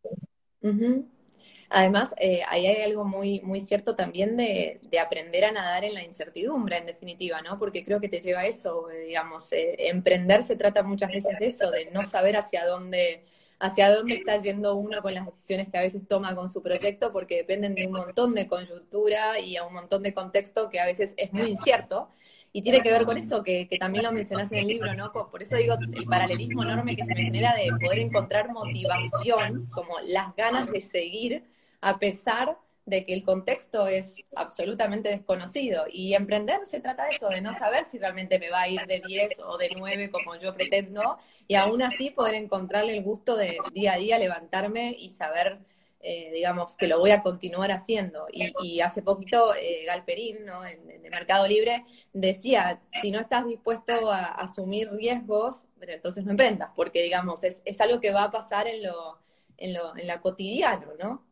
[1.71, 6.03] Además, eh, ahí hay algo muy, muy cierto también de, aprender a nadar en la
[6.03, 7.59] incertidumbre, en definitiva, ¿no?
[7.59, 11.39] Porque creo que te lleva a eso, eh, digamos, eh, emprender se trata muchas veces
[11.39, 13.23] de eso, de no saber hacia dónde,
[13.59, 17.13] hacia dónde está yendo uno con las decisiones que a veces toma con su proyecto,
[17.13, 20.87] porque dependen de un montón de coyuntura y a un montón de contexto que a
[20.87, 22.09] veces es muy incierto.
[22.51, 25.13] Y tiene que ver con eso, que, que también lo mencionas en el libro, ¿no?
[25.13, 30.35] Por eso digo, el paralelismo enorme que se genera de poder encontrar motivación, como las
[30.35, 31.45] ganas de seguir,
[31.81, 35.85] a pesar de que el contexto es absolutamente desconocido.
[35.91, 38.81] Y emprender se trata de eso, de no saber si realmente me va a ir
[38.87, 43.37] de 10 o de 9 como yo pretendo, y aún así poder encontrarle el gusto
[43.37, 45.59] de día a día levantarme y saber,
[46.01, 48.27] eh, digamos, que lo voy a continuar haciendo.
[48.33, 50.65] Y, hace poquito eh, Galperín, ¿no?
[50.65, 56.31] en, el Mercado Libre, decía, si no estás dispuesto a, asumir riesgos, pero entonces no
[56.31, 59.19] emprendas, porque, digamos, es, es algo que va a pasar en lo,
[59.59, 61.28] en lo, en la cotidiano, ¿no?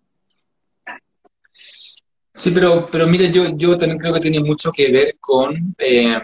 [2.36, 6.20] Sí, pero, pero mire, yo, yo también creo que tiene mucho que ver con eh,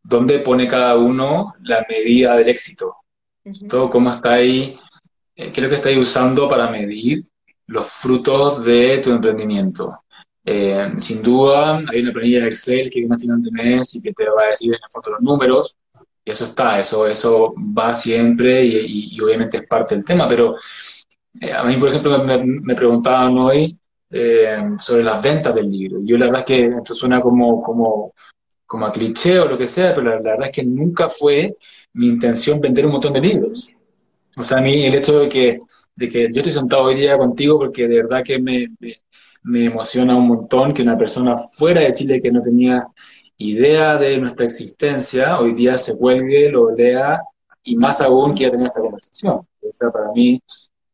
[0.00, 2.94] dónde pone cada uno la medida del éxito.
[3.68, 4.78] Todo cómo está ahí,
[5.34, 7.24] eh, qué es lo que estáis usando para medir
[7.66, 10.04] los frutos de tu emprendimiento.
[10.44, 14.02] Eh, sin duda, hay una planilla de Excel que viene a final de mes y
[14.02, 15.76] que te va a decir en el fondo los números,
[16.24, 20.54] y eso está, eso, eso va siempre y, obviamente es parte del tema, pero
[21.52, 23.79] a mí, por ejemplo, me, me preguntaban hoy
[24.10, 26.00] eh, sobre las ventas del libro.
[26.02, 28.12] Yo la verdad es que esto suena como, como,
[28.66, 31.56] como a cliché o lo que sea, pero la, verdad es que nunca fue
[31.92, 33.70] mi intención vender un montón de libros.
[34.36, 35.60] O sea, a mí el hecho de que,
[35.94, 38.68] de que yo estoy sentado hoy día contigo porque de verdad que me,
[39.42, 42.86] me, emociona un montón que una persona fuera de Chile que no tenía
[43.36, 47.20] idea de nuestra existencia, hoy día se cuelgue, lo lea
[47.62, 49.34] y más aún que ya tenía esta conversación.
[49.34, 50.42] O sea, para mí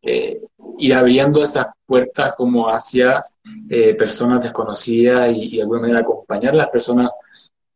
[0.06, 0.40] eh,
[0.78, 3.20] ir abriendo esas puertas como hacia
[3.68, 7.10] eh, personas desconocidas y, de alguna manera acompañar a las personas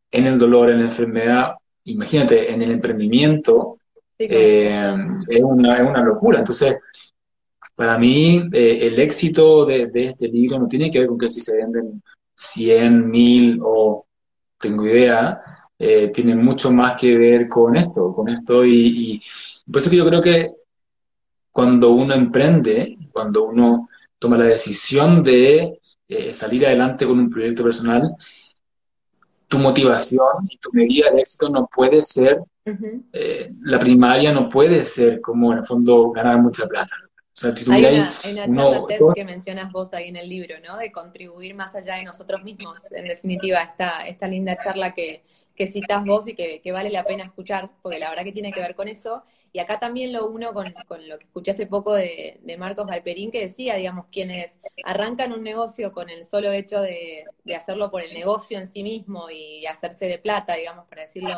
[0.09, 1.55] en el dolor, en la enfermedad.
[1.83, 3.79] Imagínate, en el emprendimiento
[4.17, 4.95] eh,
[5.27, 6.39] es, una, es una locura.
[6.39, 6.77] Entonces,
[7.75, 11.57] para mí, el éxito de, este libro no tiene que ver con que si se
[11.57, 12.01] venden
[12.35, 14.05] 100, 1000 o
[14.57, 15.41] tengo idea,
[15.77, 19.21] tiene mucho más que ver con esto, con esto y,
[19.65, 20.60] y por eso que yo creo que
[21.51, 27.63] cuando uno emprende, cuando uno toma la decisión de eh, salir adelante con un proyecto
[27.63, 28.15] personal,
[29.47, 32.41] tu motivación y tu medida de éxito no puede ser,
[33.11, 36.95] eh, la primaria no puede ser como en el fondo ganar mucha plata.
[37.69, 37.95] hay
[38.31, 40.77] una, charla TED que mencionas vos ahí en el libro, ¿no?
[40.77, 42.91] De contribuir más allá de nosotros mismos.
[42.91, 45.23] En definitiva, esta, esta linda charla que,
[45.55, 48.61] que citas vos y que, vale la pena escuchar, porque la verdad que tiene que
[48.61, 49.23] ver con eso.
[49.53, 50.73] Y acá también lo uno con,
[51.07, 55.91] lo que escuché hace poco de, Marcos Galperín, que decía, digamos, quienes arrancan un negocio
[55.91, 60.05] con el solo hecho de, de hacerlo por el negocio en sí mismo y hacerse
[60.05, 61.35] de plata, digamos, para decirlo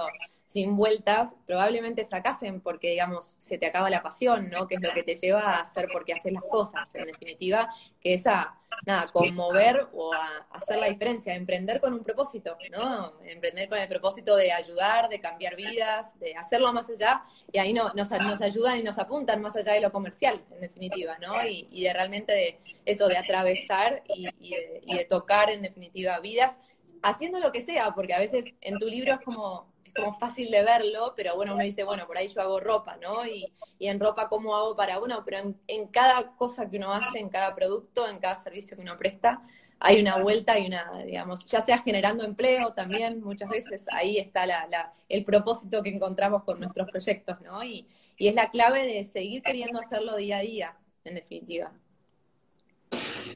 [0.53, 4.67] sin vueltas, probablemente fracasen porque, digamos, se te acaba la pasión, ¿no?
[4.67, 8.13] Que es lo que te lleva a hacer porque haces las cosas, en definitiva, que
[8.13, 13.13] es a, nada, conmover o a hacer la diferencia, emprender con un propósito, ¿no?
[13.23, 17.73] Emprender con el propósito de ayudar, de cambiar vidas, de hacerlo más allá, y ahí
[17.73, 21.43] no, nos, nos ayudan y nos apuntan más allá de lo comercial, en definitiva, ¿no?
[21.43, 26.19] Y, y de realmente de eso, de atravesar y, de, y de tocar, en definitiva,
[26.19, 26.59] vidas,
[27.01, 30.63] haciendo lo que sea, porque a veces en tu libro es como como fácil de
[30.63, 33.25] verlo, pero bueno, uno dice, bueno, por ahí yo hago ropa, ¿no?
[33.25, 35.23] Y, en ropa, ¿cómo hago para uno?
[35.25, 38.97] Pero en, cada cosa que uno hace, en cada producto, en cada servicio que uno
[38.97, 39.41] presta,
[39.79, 44.45] hay una vuelta y una, digamos, ya sea generando empleo también, muchas veces ahí está
[44.45, 47.63] la, el propósito que encontramos con nuestros proyectos, ¿no?
[47.63, 51.73] Y, es la clave de seguir queriendo hacerlo día a día, en definitiva.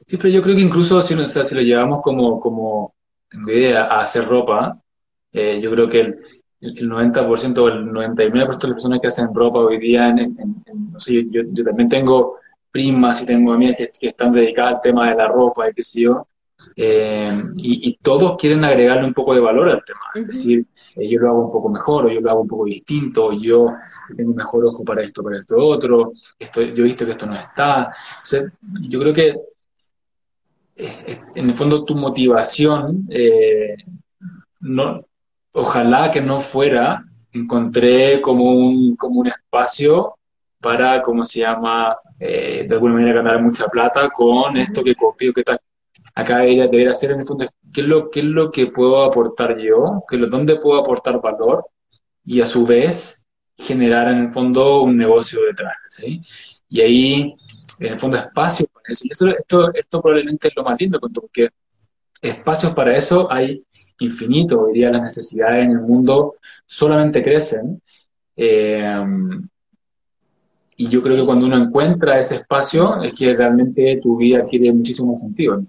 [0.06, 2.94] Sí, pero yo creo que incluso si, si lo llevamos como, como,
[3.28, 4.80] tengo idea, a hacer ropa,
[5.32, 9.32] eh, yo creo que el, el 90% o el 99% de las personas que hacen
[9.32, 10.36] ropa hoy día, en,
[10.92, 12.36] no sé, yo, yo, también tengo
[12.70, 16.02] primas y tengo amigas que, están dedicadas al tema de la ropa y qué sé
[16.02, 16.26] yo,
[16.74, 20.66] eh, y, todos quieren agregarle un poco de valor al tema, es decir,
[20.96, 23.32] eh, yo lo hago un poco mejor, o yo lo hago un poco distinto, o
[23.32, 23.66] yo
[24.16, 27.26] tengo un mejor ojo para esto, para esto otro, esto, yo he visto que esto
[27.26, 27.94] no está,
[28.80, 29.36] yo creo que
[30.76, 33.08] eh, en el fondo tu motivación
[34.60, 35.07] no,
[35.52, 40.14] ojalá que no fuera, encontré como un, como un espacio
[40.60, 45.32] para, ¿cómo se llama?, eh, de alguna manera ganar mucha plata con esto que copio,
[45.32, 45.60] que tal.
[46.14, 49.04] Acá ella debería hacer en el fondo, ¿qué es lo, qué es lo que puedo
[49.04, 50.02] aportar yo?
[50.08, 51.64] ¿Qué, ¿Dónde puedo aportar valor?
[52.24, 53.24] Y a su vez
[53.56, 56.20] generar en el fondo un negocio detrás, ¿sí?
[56.68, 57.34] Y ahí,
[57.78, 59.04] en el fondo, espacio para eso.
[59.04, 61.50] Y eso, esto, esto probablemente es lo más lindo, porque
[62.20, 63.64] espacios para eso hay
[64.00, 64.66] infinito.
[64.68, 67.80] Día las necesidades en el mundo solamente crecen.
[68.36, 69.04] Eh,
[70.80, 74.72] y yo creo que cuando uno encuentra ese espacio es que realmente tu vida adquiere
[74.72, 75.60] muchísimo sentido.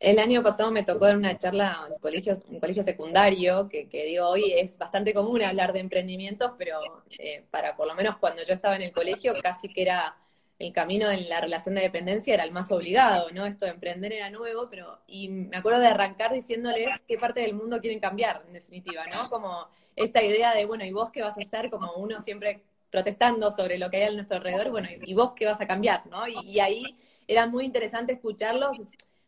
[0.00, 4.26] El año pasado me tocó dar una charla en colegio, un colegio secundario, que, digo,
[4.26, 6.80] hoy es bastante común hablar de emprendimientos, pero
[7.16, 10.16] eh, para por lo menos cuando yo estaba en el colegio, casi que era
[10.62, 13.46] el camino en la relación de dependencia era el más obligado, ¿no?
[13.46, 17.54] Esto de emprender era nuevo, pero, y me acuerdo de arrancar diciéndoles qué parte del
[17.54, 19.28] mundo quieren cambiar, en definitiva, ¿no?
[19.28, 21.68] Como esta idea de, bueno, ¿y vos qué vas a hacer?
[21.68, 25.46] Como uno siempre protestando sobre lo que hay a nuestro alrededor, bueno, ¿y vos qué
[25.46, 26.28] vas a cambiar, no?
[26.28, 26.96] Y, y ahí
[27.26, 28.78] era muy interesante escucharlos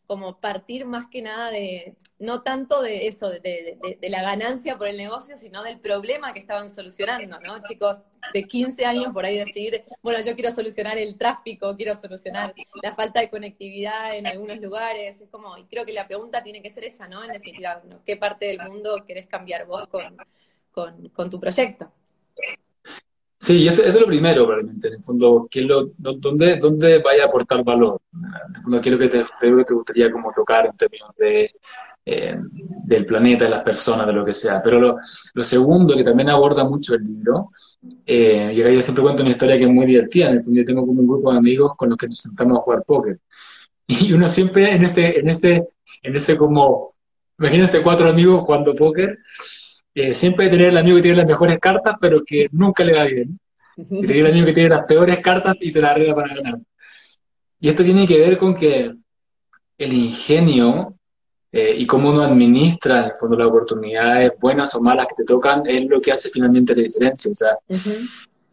[0.07, 4.97] como partir más que nada de, no tanto de eso, de, la ganancia por el
[4.97, 7.63] negocio, sino del problema que estaban solucionando, ¿no?
[7.63, 12.55] Chicos de 15 años por ahí decir, bueno, yo quiero solucionar el tráfico, quiero solucionar
[12.83, 16.61] la falta de conectividad en algunos lugares, es como, y creo que la pregunta tiene
[16.63, 17.25] que ser esa, ¿no?
[17.25, 21.91] En definitiva, ¿qué parte del mundo querés cambiar vos con, con tu proyecto?
[23.45, 27.25] Sí, eso, eso, es lo primero realmente, en el fondo, ¿qué lo, dónde, ¿dónde vaya
[27.25, 28.01] a aportar valor?
[28.67, 31.51] No quiero que te, te, te gustaría como tocar en términos de,
[32.07, 32.39] eh,
[32.87, 34.63] del planeta, de las personas, de lo que sea.
[34.63, 34.97] Pero lo,
[35.35, 37.51] lo segundo, que también aborda mucho el libro,
[38.07, 40.87] eh, yo siempre cuento una historia que es muy divertida, en el fondo yo tengo
[40.87, 43.19] como un grupo de amigos con los que nos sentamos a jugar póker.
[43.87, 45.69] Y uno siempre en ese, en ese,
[46.03, 46.95] en ese como,
[47.39, 49.19] imagínense cuatro amigos jugando póker,
[49.95, 53.05] eh, siempre tener el amigo que tiene las mejores cartas, pero que nunca le va
[53.05, 53.39] bien.
[53.77, 56.59] Y tener el amigo que tiene las peores cartas y se las arregla para ganar.
[57.61, 58.95] Y esto tiene que ver con que
[59.79, 60.95] el ingenio
[61.51, 65.25] eh, y cómo uno administra, en el fondo, las oportunidades buenas o malas que te
[65.25, 67.31] tocan es lo que hace finalmente la diferencia.
[67.31, 67.57] O sea,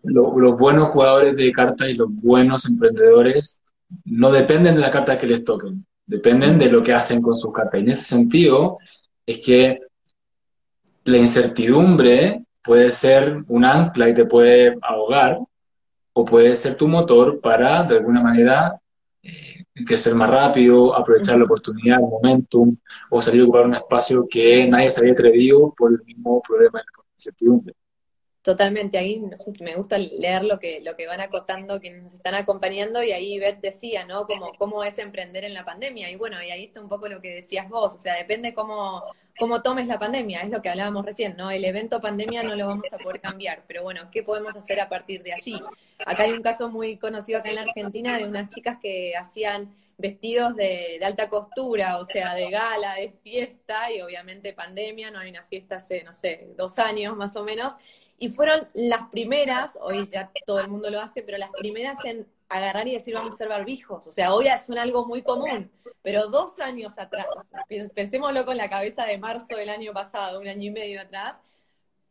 [0.03, 3.61] los buenos jugadores de cartas y los buenos emprendedores
[4.05, 7.51] no dependen de las cartas que les toquen, dependen de lo que hacen con sus
[7.51, 7.79] cartas.
[7.79, 8.77] Y en ese sentido,
[9.25, 9.79] es que
[11.03, 15.39] la incertidumbre puede ser un ancla y te puede ahogar,
[16.13, 18.79] o puede ser tu motor para, de alguna manera,
[19.23, 22.75] eh, crecer más rápido, aprovechar la oportunidad, el momentum,
[23.09, 26.79] o salir a ocupar un espacio que nadie se había atrevido por el mismo problema
[26.79, 27.73] de la incertidumbre.
[28.43, 29.21] Totalmente, ahí
[29.59, 33.37] me gusta leer lo que, lo que van acotando quienes nos están acompañando y ahí
[33.37, 34.25] Beth decía, ¿no?
[34.25, 36.09] Como, cómo es emprender en la pandemia.
[36.09, 39.03] Y bueno, y ahí está un poco lo que decías vos, o sea, depende cómo,
[39.37, 41.51] cómo tomes la pandemia, es lo que hablábamos recién, ¿no?
[41.51, 44.89] El evento pandemia no lo vamos a poder cambiar, pero bueno, ¿qué podemos hacer a
[44.89, 45.61] partir de allí?
[46.03, 49.75] Acá hay un caso muy conocido acá en la Argentina de unas chicas que hacían
[49.99, 55.19] vestidos de, de, alta costura, o sea, de gala, de fiesta, y obviamente pandemia, no
[55.19, 57.75] hay una fiesta hace, no sé, dos años más o menos,
[58.21, 62.27] y fueron las primeras, hoy ya todo el mundo lo hace, pero las primeras en
[62.49, 64.05] agarrar y decir vamos a ser barbijos.
[64.05, 65.71] O sea, hoy es un algo muy común,
[66.03, 67.25] pero dos años atrás,
[67.95, 71.41] pensémoslo con la cabeza de marzo del año pasado, un año y medio atrás,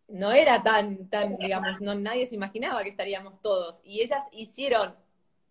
[0.09, 3.81] no era tan, tan, digamos, no, nadie se imaginaba que estaríamos todos.
[3.85, 4.97] Y ellas hicieron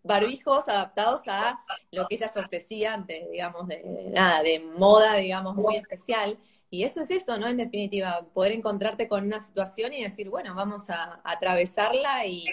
[0.04, 5.78] barbijos adaptados a lo que ellas ofrecían de, digamos, de nada, de moda, digamos, muy
[5.78, 6.38] especial.
[6.72, 7.48] Y eso es eso, ¿no?
[7.48, 12.46] En definitiva, poder encontrarte con una situación y decir, bueno, vamos a, atravesarla y,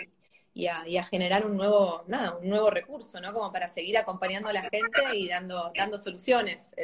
[0.67, 3.33] a, generar un nuevo, nada, un nuevo recurso, ¿no?
[3.33, 6.75] Como para seguir acompañando a la gente y dando, dando soluciones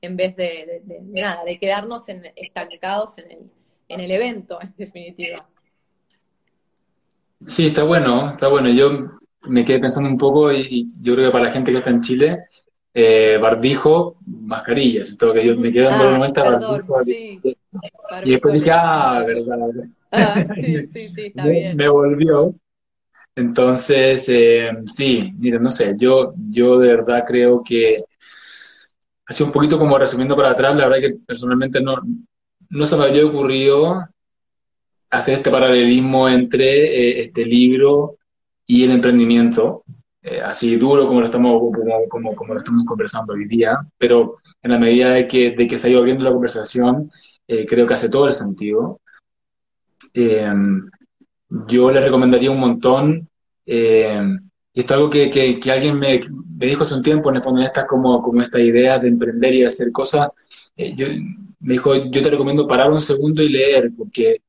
[0.00, 3.50] en, vez de, nada, de quedarnos estancados en el,
[3.88, 5.46] en el evento, en definitiva.
[7.46, 8.70] Sí, está bueno, está bueno.
[8.70, 8.90] Yo
[9.42, 12.00] me quedé pensando un poco y yo creo que para la gente que está en
[12.00, 12.44] Chile,
[12.92, 17.40] eh, barbijo, mascarillas, todo que yo me quedé dando ah, barbijo, sí.
[18.24, 19.58] y después dije, ah, verdad,
[20.10, 21.76] ah, sí, sí, sí, está bien.
[21.76, 22.54] Me volvió.
[23.36, 28.02] Entonces, eh, sí, mira, no sé, yo, yo de verdad creo que,
[29.26, 31.96] así un poquito como resumiendo para atrás, la verdad que personalmente no,
[32.70, 34.08] no se me había ocurrido
[35.10, 38.18] hacer este paralelismo entre eh, este libro
[38.66, 39.84] y el emprendimiento.
[40.22, 41.58] Eh, así duro como lo estamos
[42.10, 45.86] como, como, estamos conversando hoy día, pero en la medida de que, de que se
[45.86, 47.10] ha ido abriendo la conversación,
[47.48, 49.00] eh, creo que hace todo el sentido.
[50.12, 50.52] Eh,
[51.66, 53.28] yo le recomendaría un montón,
[53.64, 56.20] y esto es algo que, que, alguien me,
[56.58, 59.54] me, dijo hace un tiempo, en el fondo, esta, como, como esta idea de emprender
[59.54, 60.28] y hacer cosas,
[60.76, 61.06] yo,
[61.60, 64.42] me dijo, yo te recomiendo parar un segundo y leer, porque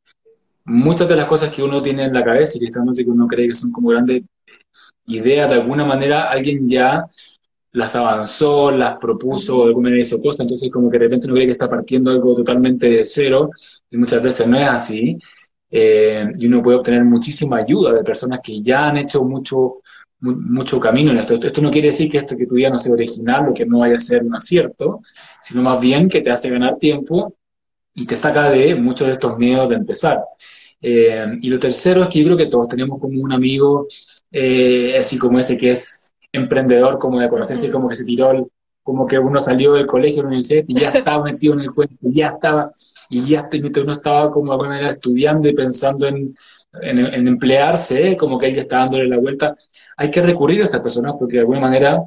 [0.65, 3.47] muchas de las cosas que uno tiene en la cabeza y que, que uno cree
[3.47, 4.23] que son como grandes
[5.05, 7.05] idea de alguna manera alguien ya
[7.73, 11.35] las avanzó, las propuso, de alguna manera hizo cosas, entonces como que de repente uno
[11.35, 13.49] cree que está partiendo algo totalmente de cero,
[13.89, 15.17] y muchas veces no es así,
[15.69, 19.77] eh, y uno puede obtener muchísima ayuda de personas que ya han hecho mucho,
[20.19, 21.35] mucho camino en esto.
[21.35, 21.61] esto.
[21.61, 23.95] no quiere decir que esto que tu vida no sea original o que no vaya
[23.95, 25.01] a ser un acierto,
[25.41, 27.35] sino más bien que te hace ganar tiempo
[27.93, 30.19] y te saca de muchos de estos miedos de empezar.
[30.81, 33.87] Eh, y lo tercero es que yo creo que todos tenemos como un amigo,
[34.31, 38.49] eh, así como ese que es emprendedor, como de conocerse, como que se tiró,
[38.83, 41.71] como que uno salió del colegio, de la universidad y ya estaba metido en el
[41.73, 42.71] cuento, ya estaba,
[43.09, 46.35] y ya uno estaba como de alguna manera estudiando y pensando en,
[46.81, 49.55] en, emplearse, como que ella está dándole la vuelta.
[49.97, 52.01] Hay que recurrir a esas personas porque de alguna manera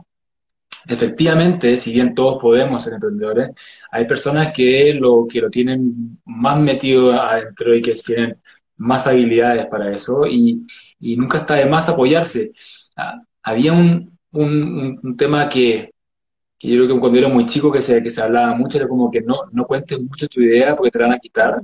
[0.86, 3.50] efectivamente, si bien todos podemos ser emprendedores,
[3.90, 8.36] hay personas que lo, que lo tienen más metido adentro y que tienen
[8.76, 10.66] más habilidades para eso y,
[11.16, 12.52] nunca está de más apoyarse.
[12.96, 15.92] Ah, había un, un, tema que,
[16.58, 18.88] que, yo creo que cuando era muy chico que se, que se hablaba mucho, era
[18.88, 21.60] como que no, no cuentes mucho tu idea porque te van a quitar,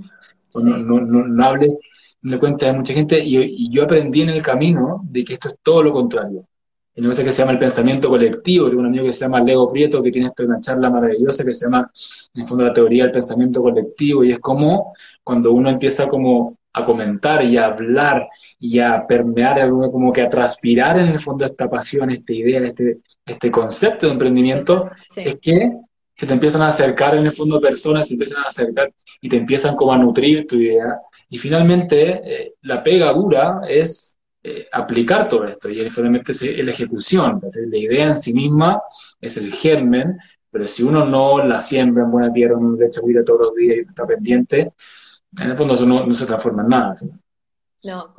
[0.54, 1.80] no, no, no, hables,
[2.22, 3.22] no le cuentes a mucha gente.
[3.24, 6.46] Y, y yo aprendí en el camino de que esto es todo lo contrario.
[6.94, 9.40] Y una cosa que se llama el pensamiento colectivo, tengo un amigo que se llama
[9.40, 11.90] Lego Prieto, que tiene una charla maravillosa que se llama,
[12.34, 16.58] en el fondo, la teoría del pensamiento colectivo, y es como cuando uno empieza como
[16.72, 18.28] a comentar y a hablar
[18.58, 22.98] y a permear, como que a transpirar en el fondo esta pasión, esta idea, este,
[23.26, 25.72] este concepto de emprendimiento, es que
[26.14, 29.36] se te empiezan a acercar en el fondo personas, se empiezan a acercar y te
[29.36, 31.00] empiezan como a nutrir tu idea.
[31.28, 36.70] Y finalmente, eh, la pega dura es eh, aplicar todo esto y finalmente es la
[36.70, 37.40] ejecución.
[37.42, 38.82] la idea en sí misma
[39.20, 40.18] es el germen,
[40.50, 43.76] pero si uno no la siembra en buena tierra, no le echa todos los días
[43.76, 44.72] y está pendiente,
[45.38, 46.94] en el fondo eso no, se transforma en nada.
[47.82, 48.14] No,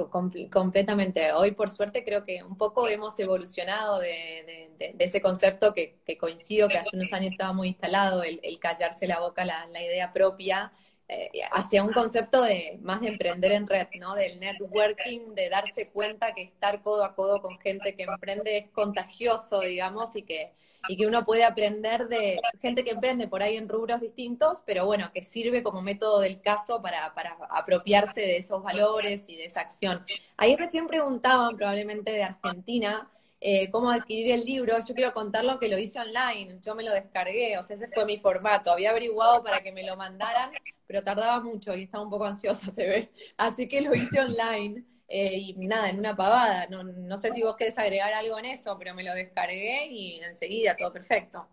[0.49, 1.33] completamente.
[1.33, 6.77] Hoy, por suerte, creo que un poco hemos evolucionado de, ese concepto que, coincido que
[6.77, 10.71] hace unos años estaba muy instalado, el, callarse la boca, la, la idea propia,
[11.07, 14.15] eh, hacia un concepto de más de emprender en red, ¿no?
[14.15, 18.69] Del networking, de darse cuenta que estar codo a codo con gente que emprende es
[18.71, 20.53] contagioso, digamos, y que,
[20.87, 24.85] y que uno puede aprender de gente que emprende por ahí en rubros distintos, pero
[24.85, 29.45] bueno, que sirve como método del caso para, para apropiarse de esos valores y de
[29.45, 30.05] esa acción.
[30.37, 33.09] Ahí recién preguntaban, probablemente de Argentina,
[33.43, 34.77] eh, cómo adquirir el libro.
[34.87, 38.05] Yo quiero contarlo que lo hice online, yo me lo descargué, o sea, ese fue
[38.05, 38.71] mi formato.
[38.71, 40.51] Había averiguado para que me lo mandaran,
[40.85, 43.11] pero tardaba mucho y estaba un poco ansiosa, se ve.
[43.37, 44.85] Así que lo hice online.
[45.13, 46.67] Eh, y nada, en una pavada.
[46.69, 50.21] No, no sé si vos querés agregar algo en eso, pero me lo descargué y
[50.21, 51.47] enseguida todo perfecto.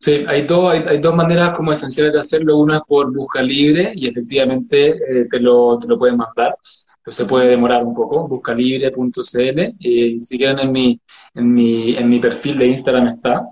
[0.00, 2.58] Sí, hay, dos hay, dos maneras como esenciales de hacerlo.
[2.58, 6.56] Una es por busca libre y efectivamente eh, te, lo, te lo pueden mandar.
[7.04, 9.74] Pero se puede demorar un poco, buscalibre.cl.
[9.78, 11.00] Y si quieren en mi,
[11.34, 13.46] en, mi, en mi perfil de Instagram está.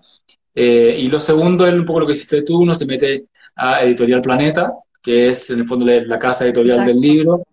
[0.57, 3.85] Eh, y lo segundo es un poco lo que hiciste tú, uno se mete a
[3.85, 7.45] Editorial Planeta, que es en el fondo la casa editorial del libro,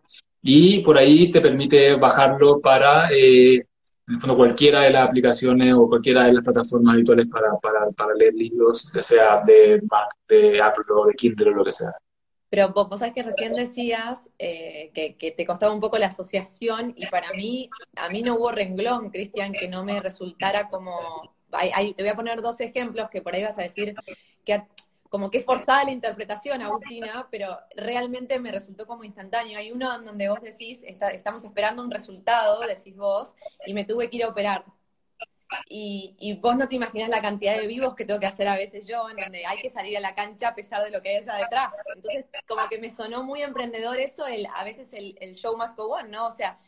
[0.47, 5.89] y por ahí te permite bajarlo para, eh, el fondo, cualquiera de las aplicaciones o
[5.89, 10.61] cualquiera de las plataformas habituales para, para, para leer libros, ya sea de Mac, de
[10.61, 11.91] Apple o de Kindle o lo que sea.
[12.47, 16.07] Pero vos, vos sabés que recién decías eh, que, que, te costaba un poco la
[16.07, 21.33] asociación y para mí, a mí no hubo renglón, Cristian, que no me resultara como...
[21.49, 23.95] te voy a poner dos ejemplos que por ahí vas a decir
[24.45, 24.61] que
[25.15, 29.57] como que forzada la interpretación, Agustina, pero realmente me resultó como instantáneo.
[29.57, 33.33] Hay uno en donde vos decís, estamos esperando un resultado, decís vos,
[33.65, 34.65] y me tuve que ir a operar.
[35.69, 38.57] Y, y, vos no te imaginas la cantidad de vivos que tengo que hacer a
[38.57, 41.11] veces yo, en donde hay que salir a la cancha a pesar de lo que
[41.11, 41.71] hay allá detrás.
[41.95, 45.77] Entonces, como que me sonó muy emprendedor eso, el, a veces el, el show must
[45.77, 46.27] go on, ¿no?
[46.27, 46.59] O sea,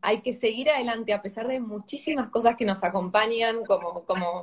[0.00, 4.42] hay que seguir adelante a pesar de muchísimas cosas que nos acompañan como, como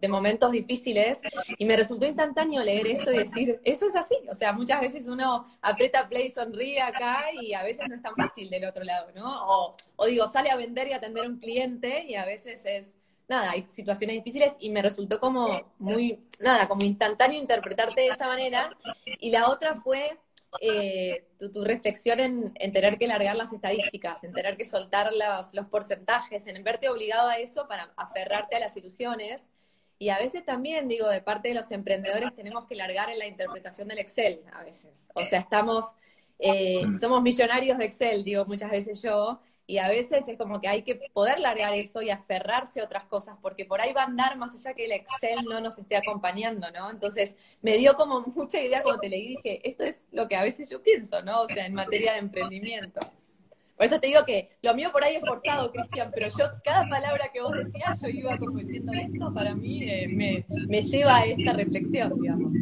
[0.00, 1.20] de momentos difíciles.
[1.58, 5.06] Y me resultó instantáneo leer eso y decir, eso es así, o sea, muchas veces
[5.06, 9.08] uno aprieta play, sonríe acá y a veces no es tan fácil del otro lado,
[9.14, 9.46] ¿no?
[9.46, 12.96] O, o digo, sale a vender y atender a un cliente y a veces es,
[13.28, 18.26] nada, hay situaciones difíciles y me resultó como muy, nada, como instantáneo interpretarte de esa
[18.26, 18.70] manera.
[19.20, 20.18] Y la otra fue
[20.60, 25.66] eh, tu, reflexión en, tener que largar las estadísticas, en tener que soltar los, los
[25.66, 29.50] porcentajes, en verte obligado a eso para aferrarte a las ilusiones.
[29.98, 33.26] Y a veces también, digo, de parte de los emprendedores tenemos que largar en la
[33.26, 35.08] interpretación del Excel, a veces.
[35.14, 35.94] O sea, estamos,
[36.38, 36.94] eh, mm.
[36.98, 39.40] somos millonarios de Excel, digo muchas veces yo,
[39.70, 43.04] y a veces es como que hay que poder largar eso y aferrarse a otras
[43.04, 45.96] cosas, porque por ahí va a andar más allá que el Excel no nos esté
[45.96, 46.90] acompañando, ¿no?
[46.90, 50.42] Entonces me dio como mucha idea cuando te leí, dije, esto es lo que a
[50.42, 51.42] veces yo pienso, ¿no?
[51.42, 52.98] O sea, en materia de emprendimiento.
[53.76, 56.88] Por eso te digo que lo mío por ahí es forzado, Cristian, pero yo, cada
[56.88, 61.18] palabra que vos decías, yo iba como diciendo esto, para mí eh, me, me, lleva
[61.18, 62.52] a esta reflexión, digamos.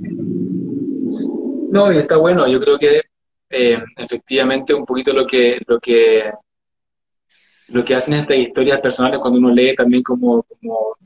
[1.70, 3.00] No, y está bueno, yo creo que
[3.48, 6.30] eh, efectivamente un poquito lo que, lo que
[7.68, 10.96] lo que hacen estas historias personales cuando uno lee también como, como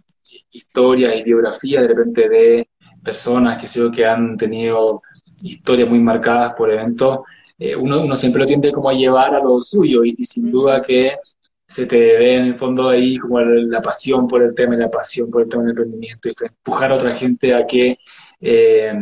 [0.51, 2.69] historias y biografías de repente de
[3.03, 5.03] personas que, sé que han tenido
[5.43, 7.21] historias muy marcadas por eventos,
[7.59, 10.83] eh, uno, uno siempre lo tiende como a llevar a lo suyo y, sin duda
[10.83, 11.17] que
[11.67, 14.91] se te ve en el fondo ahí como la pasión por el tema y la
[14.91, 17.99] pasión por el tema del emprendimiento y empujar a otra gente a que
[18.41, 18.93] eh,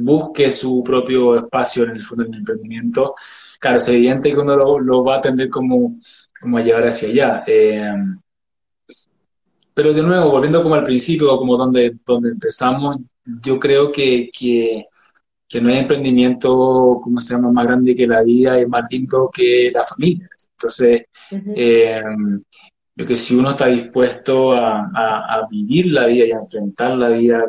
[0.00, 3.14] busque su propio espacio en el fondo del emprendimiento.
[3.58, 5.96] Claro, es evidente que uno lo, va a tender como,
[6.40, 7.44] como a llevar hacia allá.
[7.46, 7.92] Eh,
[9.74, 12.98] pero de nuevo, volviendo como al principio, como donde, donde empezamos,
[13.42, 14.86] yo creo que, que,
[15.60, 19.70] no hay emprendimiento, como se llama, más grande que la vida, es más lindo que
[19.72, 20.28] la familia.
[20.52, 22.02] Entonces, eh,
[22.96, 27.44] yo que si uno está dispuesto a, vivir la vida y a enfrentar la vida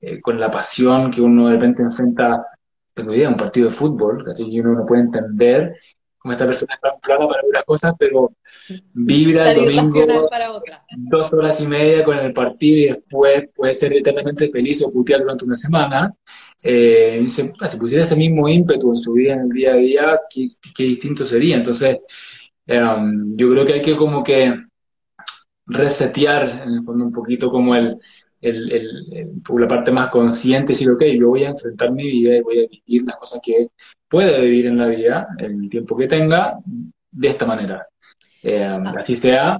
[0.00, 2.46] eh, con la pasión que uno de repente enfrenta,
[2.94, 5.76] tengo idea, un partido de fútbol, y uno no puede entender
[6.22, 8.32] cómo esta persona está plata para algunas cosas, pero
[8.94, 10.28] vibra el domingo
[10.96, 15.22] dos horas y media con el partido y después puede ser eternamente feliz o putear
[15.22, 16.14] durante una semana.
[16.62, 17.26] Eh,
[17.60, 20.84] ah, si pusiera ese mismo ímpetu en su vida, en el día a día, qué,
[20.84, 21.56] distinto sería.
[21.56, 21.98] Entonces,
[22.66, 24.54] em, yo creo que hay que como que
[25.66, 27.98] resetear en el fondo un poquito como el,
[28.40, 32.42] el, el, la parte más consciente decir, ok, yo voy a enfrentar mi vida y
[32.42, 33.68] voy a vivir las cosas que
[34.12, 36.58] pueda vivir en la vida, el tiempo que tenga,
[37.10, 37.86] de esta manera.
[38.42, 38.92] Eh, ah.
[38.98, 39.58] Así sea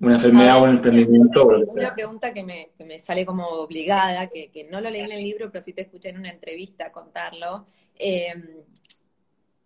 [0.00, 1.46] una enfermedad o un emprendimiento.
[1.46, 5.12] Una pregunta que me, que me, sale como obligada, que, que, no lo leí en
[5.12, 7.66] el libro, pero sí te escuché en una entrevista contarlo.
[7.98, 8.34] Eh,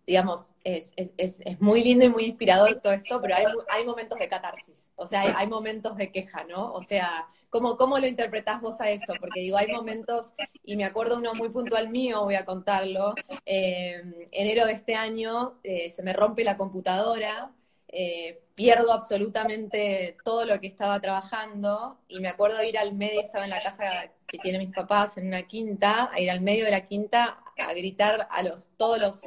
[0.06, 4.18] digamos, es, es, es, muy lindo y muy inspirador todo esto, pero hay, hay momentos
[4.18, 6.72] de catarsis, o sea, hay, momentos de queja, ¿no?
[6.72, 9.14] O sea, ¿cómo, ¿cómo lo interpretás vos a eso?
[9.18, 13.14] Porque digo, hay momentos, y me acuerdo uno muy puntual mío, voy a contarlo,
[13.46, 14.02] eh,
[14.32, 17.50] enero de este año eh, se me rompe la computadora,
[17.88, 23.44] eh, pierdo absolutamente todo lo que estaba trabajando y me acuerdo ir al medio, estaba
[23.44, 23.84] en la casa
[24.26, 27.72] que tienen mis papás en una quinta, a ir al medio de la quinta a
[27.72, 29.22] gritar a los todos los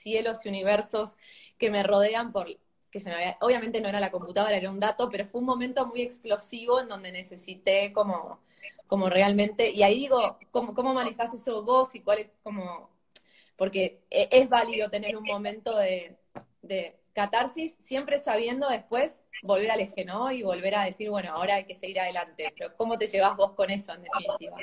[0.00, 1.16] cielos y universos
[1.58, 2.48] que me rodean por
[2.90, 5.86] que se me obviamente no era la computadora, era un dato, pero fue un momento
[5.86, 8.40] muy explosivo en donde necesité como,
[8.86, 12.90] como realmente, y ahí digo, ¿cómo, cómo manejás eso vos y cuál es como,
[13.56, 16.16] porque e, es válido tener un momento de,
[16.62, 20.32] de catarsis, siempre sabiendo después volver al eje, ¿no?
[20.32, 23.52] Y volver a decir, bueno, ahora hay que seguir adelante, pero ¿cómo te llevas vos
[23.52, 24.56] con eso en definitiva?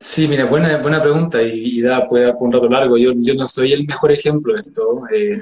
[0.00, 2.96] Sí, mira, buena, buena pregunta y, da, puede dar un rato largo.
[2.96, 5.02] Yo, yo no soy el mejor ejemplo de esto.
[5.12, 5.38] Eh,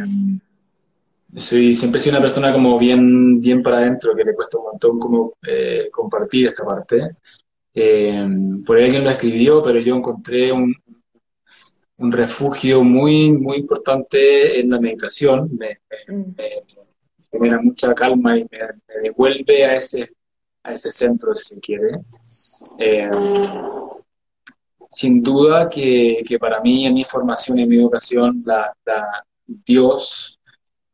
[1.36, 4.64] soy, siempre he sido una persona como bien, bien para adentro, que le cuesta un
[4.64, 7.12] montón como eh, compartir esta parte.
[7.72, 8.28] Eh,
[8.66, 10.74] por ahí alguien lo escribió, pero yo encontré un,
[11.98, 15.50] un refugio muy, muy importante en la meditación.
[15.56, 15.78] Me,
[16.08, 16.32] mm.
[17.30, 18.58] genera mucha calma y me,
[19.04, 20.10] devuelve a ese,
[20.64, 22.00] a ese centro, si se quiere
[24.88, 28.72] sin duda que, para mí, en mi formación y en mi educación, la,
[29.46, 30.38] Dios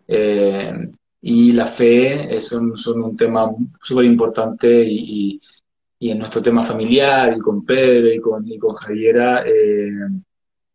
[0.07, 0.91] eh,
[1.21, 3.51] y la fe son, son un tema
[3.83, 5.41] súper importante y,
[6.01, 9.91] en nuestro tema familiar y con Pedro y con, y con Javiera eh,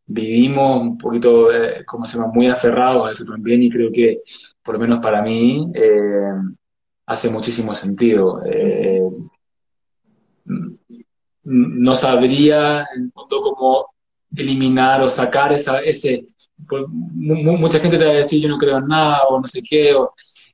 [0.08, 4.24] vivimos un poquito, eh, como se llama, muy aferrados a eso también y creo que,
[4.64, 5.72] por lo menos para mí,
[7.06, 8.42] hace muchísimo sentido
[11.50, 13.88] no sabría en el fondo cómo
[14.36, 16.26] eliminar o sacar esa, ese...
[16.68, 19.62] Pues, mucha gente te va a decir yo no creo en nada o no sé
[19.68, 19.96] qué,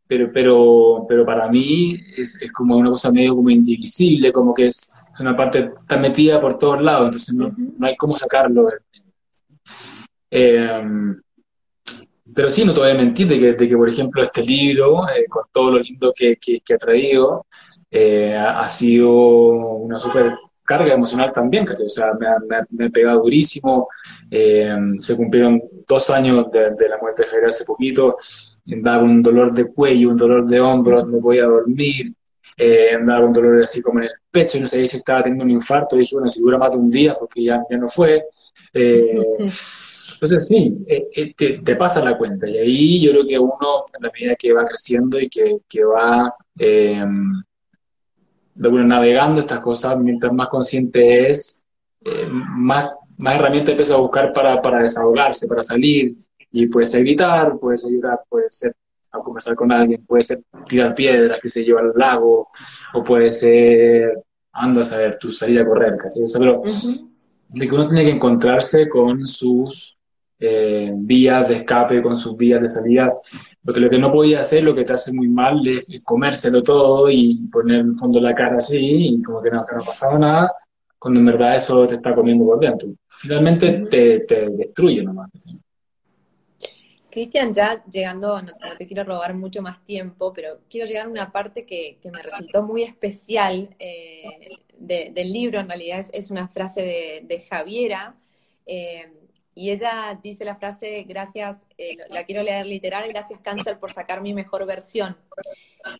[0.07, 4.67] pero, pero, pero para mí es, es, como una cosa medio como indivisible, como que
[4.67, 8.69] es, es una parte tan metida por todos lados, entonces no, no hay cómo sacarlo.
[10.29, 11.19] Em,
[12.33, 15.09] pero sí, no te voy a mentir de que, de que por ejemplo, este libro,
[15.09, 17.45] eh, con todo lo lindo que, que, ha traído,
[17.89, 20.35] eh, ha sido una súper
[20.65, 23.87] carga emocional también, O sea, me, ha pegado durísimo.
[24.29, 28.17] Eh, se cumplieron dos años de, la muerte de Javier hace poquito.
[28.65, 32.13] Daba un dolor de cuello, un dolor de hombros, no podía dormir.
[32.57, 35.43] Eh, daba un dolor así como en el pecho y no sabía si estaba teniendo
[35.45, 35.95] un infarto.
[35.95, 38.23] Dije, bueno, si dura más de un día, porque ya, ya no fue.
[38.73, 39.23] Eh,
[40.13, 42.49] entonces, sí, eh, te, te, pasa la cuenta.
[42.49, 45.83] Y ahí yo creo que uno, en la medida que va creciendo y que, que
[45.83, 46.33] va
[48.55, 51.63] de bueno, navegando estas cosas, mientras más consciente es,
[52.05, 56.15] eh, más, más herramientas empieza a buscar para, para desahogarse, para salir,
[56.51, 58.73] y puede ser gritar, puede ser llorar, puede ser
[59.11, 62.49] a conversar con alguien, puede ser tirar piedras que se lleva al lago,
[62.93, 66.21] o puede ser, anda a saber, tú salir a correr, casi.
[66.21, 66.63] O pero
[67.49, 69.97] de que uno tiene que encontrarse con sus
[70.39, 73.13] eh, vías de escape, con sus vías de salida,
[73.65, 77.09] porque lo que no podía hacer, lo que te hace muy mal, es comérselo todo
[77.09, 80.19] y poner en el fondo la cara así, y como que no, que no pasaba
[80.19, 80.53] nada,
[80.99, 82.89] cuando en verdad eso te está comiendo por dentro.
[83.17, 85.31] Finalmente te, te destruye nomás.
[87.09, 91.31] Cristian, ya llegando, no, te quiero robar mucho más tiempo, pero quiero llegar a una
[91.31, 94.21] parte que, me resultó muy especial eh,
[94.77, 96.81] del libro, en realidad es, una frase
[97.25, 98.15] de, Javiera,
[98.65, 99.11] eh,
[99.55, 104.21] y ella dice la frase, gracias, eh, la quiero leer literal, gracias cáncer por sacar
[104.21, 105.17] mi mejor versión.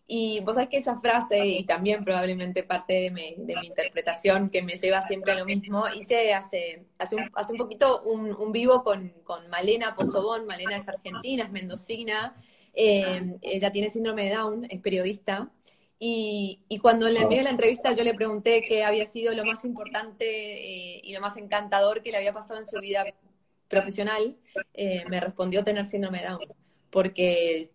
[0.08, 4.76] Y vos sabés que esa frase, y también probablemente parte de mi, interpretación, que me
[4.76, 9.14] lleva siempre a lo mismo, hice hace, hace, un, poquito un, vivo con,
[9.50, 12.36] Malena Pozobón, Malena es argentina, es mendocina,
[12.74, 15.50] eh, ella tiene síndrome de Down, es periodista,
[15.98, 20.26] y, cuando le envié la entrevista yo le pregunté qué había sido lo más importante
[20.26, 23.06] eh, y lo más encantador que le había pasado en su vida
[23.68, 24.38] profesional,
[24.74, 26.40] eh, me respondió tener síndrome de Down,
[26.90, 27.72] porque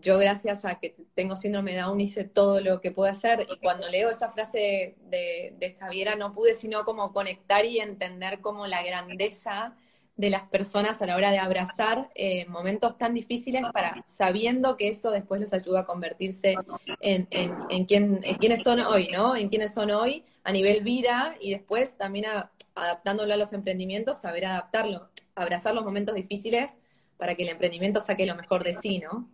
[0.00, 3.88] yo gracias a que tengo síndrome Down hice todo lo que puedo hacer y cuando
[3.88, 8.82] leo esa frase de, de Javiera no pude sino como conectar y entender como la
[8.82, 9.74] grandeza
[10.16, 14.88] de las personas a la hora de abrazar eh, momentos tan difíciles para sabiendo que
[14.88, 16.54] eso después los ayuda a convertirse
[17.00, 19.34] en, en, en, quién, en quienes son hoy, ¿no?
[19.34, 22.26] En quienes son hoy a nivel vida y después también
[22.74, 26.80] adaptándolo a los emprendimientos, saber adaptarlo, abrazar los momentos difíciles
[27.16, 29.28] para que el emprendimiento saque lo mejor de sí, ¿no?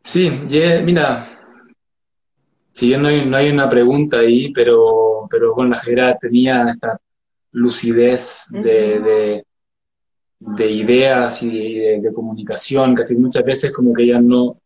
[0.00, 1.28] Sí, mira,
[2.72, 6.70] si bien no hay, no hay una pregunta ahí, pero, pero bueno, la Jera tenía
[6.70, 6.98] esta
[7.52, 9.44] lucidez de,
[10.38, 14.60] de, ideas y de, comunicación, casi muchas veces como que ella no,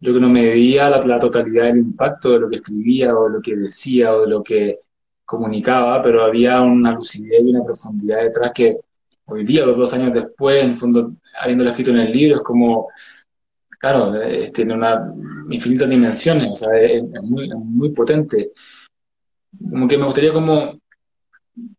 [0.00, 3.28] yo que no me veía la, la, totalidad del impacto de lo que escribía o
[3.28, 4.80] lo que decía o de lo que
[5.24, 8.76] comunicaba, pero había una lucidez y una profundidad detrás que
[9.26, 12.42] hoy día, los dos años después, en el fondo, habiéndolo escrito en el libro, es
[12.42, 12.88] como
[13.84, 14.14] claro,
[14.54, 15.12] tiene una
[15.50, 18.52] infinitas dimensiones, o sea, es, muy, potente.
[19.58, 20.78] Como que me gustaría como,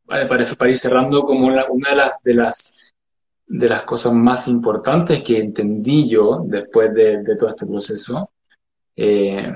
[0.06, 2.80] para, para, ir cerrando, como una, de, las, de, las,
[3.48, 8.30] de las cosas más importantes que entendí yo después de, todo este proceso,
[8.96, 9.52] eh,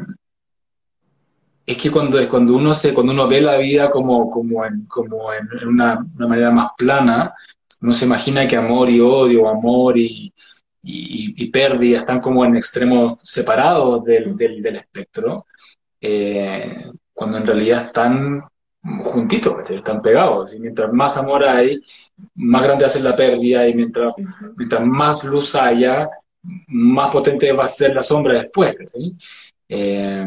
[1.70, 5.32] es que cuando, cuando, uno se, cuando uno ve la vida como, como, en, como
[5.32, 7.32] en una, una manera más plana,
[7.82, 10.34] uno se imagina que amor y odio, amor y,
[10.82, 15.46] y, pérdida están como en extremos separados del, del, espectro,
[16.02, 18.42] eh, cuando en realidad están
[19.04, 20.56] juntitos, están pegados.
[20.56, 21.80] Y mientras más amor hay,
[22.34, 24.16] más grande va a ser la pérdida y mientras,
[24.58, 26.10] mientras más luz haya,
[26.68, 28.76] más potente va a ser la sombra después.
[29.68, 30.26] Eh,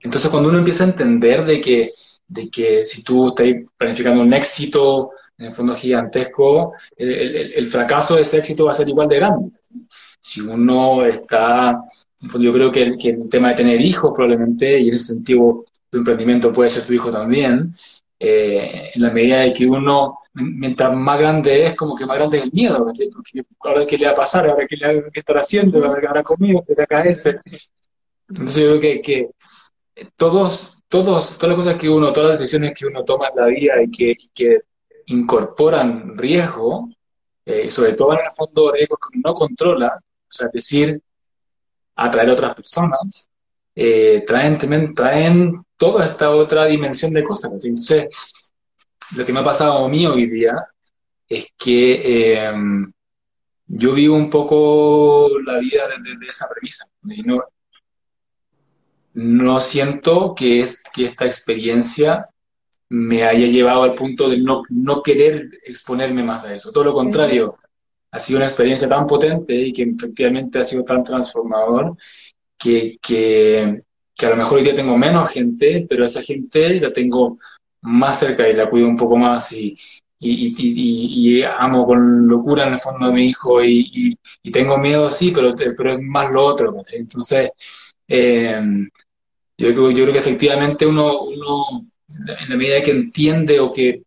[0.00, 1.92] entonces cuando uno empieza a entender de que,
[2.26, 3.46] de que si tú estás
[3.76, 8.88] planificando un éxito en el fondo gigantesco, el, fracaso de ese éxito va a ser
[8.88, 9.50] igual de grande.
[10.20, 11.80] Si uno está,
[12.20, 15.64] yo creo que el, que el tema de tener hijos probablemente, y en ese sentido
[15.90, 17.74] tu emprendimiento puede ser tu hijo también,
[18.18, 22.38] eh, en la medida de que uno, mientras más grande es, como que más grande
[22.38, 25.10] es el miedo, porque ahora qué le va a pasar, ahora qué le va a
[25.12, 27.36] estar haciendo, ahora qué habrá comido, qué le va a caerse.
[28.28, 29.30] Entonces yo creo que, que
[30.16, 33.46] todos, todos, todas las cosas que uno, todas las decisiones que uno toma en la
[33.46, 34.60] vida y que, y que
[35.06, 36.88] incorporan riesgo,
[37.44, 41.02] eh, sobre todo en el fondo riesgos que no controla, o sea, es decir,
[41.96, 43.30] atraer a otras personas,
[43.74, 47.52] eh, traen, traen toda esta otra dimensión de cosas.
[47.52, 48.08] Entonces,
[49.16, 50.54] lo que me ha pasado a mí hoy día
[51.28, 52.52] es que eh,
[53.66, 56.86] yo vivo un poco la vida desde de, esa premisa.
[57.04, 57.42] Y no,
[59.14, 62.28] no siento que, es, que esta experiencia
[62.90, 66.72] me haya llevado al punto de no, no querer exponerme más a eso.
[66.72, 67.56] Todo lo contrario,
[68.10, 71.96] ha sido una experiencia tan potente y que efectivamente ha sido tan transformador
[72.56, 73.82] que, que,
[74.14, 77.38] que a lo mejor hoy día tengo menos gente, pero esa gente la tengo
[77.82, 79.76] más cerca y la cuido un poco más y,
[80.18, 84.18] y, y, y, amo con locura en el fondo a mi hijo y,
[84.52, 86.74] tengo miedo, sí, pero, pero es más lo otro.
[86.92, 87.50] Entonces,
[88.08, 88.60] eh,
[89.56, 94.02] yo, yo creo que efectivamente uno, uno en la medida que entiende o que,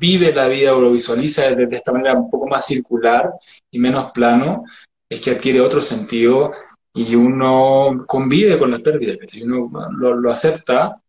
[0.00, 3.30] vive la vida o lo visualiza de, esta manera un poco más circular
[3.70, 4.64] y menos plano,
[5.08, 6.52] es que adquiere otro sentido
[6.94, 11.00] y uno convive con las pérdidas, uno lo, acepta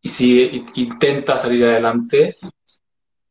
[0.00, 2.36] y si intenta salir adelante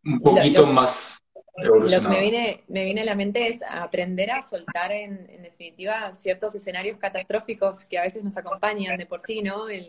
[0.03, 1.19] un poquito más
[1.57, 6.13] lo que me viene, me viene a la mente es aprender a soltar, en, definitiva,
[6.13, 9.67] ciertos escenarios catastróficos que a veces nos acompañan de por sí, ¿no?
[9.67, 9.87] El,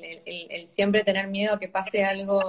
[0.69, 2.49] siempre tener miedo a que pase algo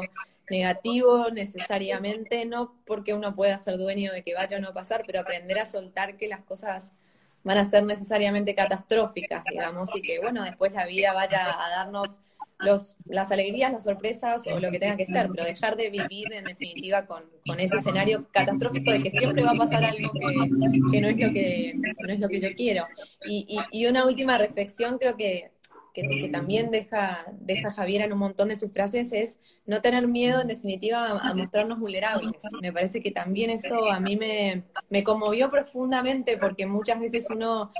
[0.50, 5.20] negativo necesariamente, no porque uno pueda ser dueño de que vaya o no pasar, pero
[5.20, 6.94] aprender a soltar que las cosas
[7.44, 12.20] van a ser necesariamente catastróficas, digamos, y que bueno, después la vida vaya a darnos
[12.60, 16.32] los, las alegrías, las sorpresas o lo que tenga que ser, pero dejar de vivir
[16.34, 17.24] en definitiva con,
[17.57, 21.74] ese escenario catastrófico de que siempre va a pasar algo que, no, es lo que
[21.76, 22.86] no es lo que yo quiero.
[23.26, 25.51] Y, y, una última reflexión creo que
[25.93, 30.41] que, también deja, deja Javier en un montón de sus frases es no tener miedo,
[30.41, 32.41] en definitiva, a, mostrarnos vulnerables.
[32.62, 37.72] Me parece que también eso a mí me, me conmovió profundamente porque muchas veces uno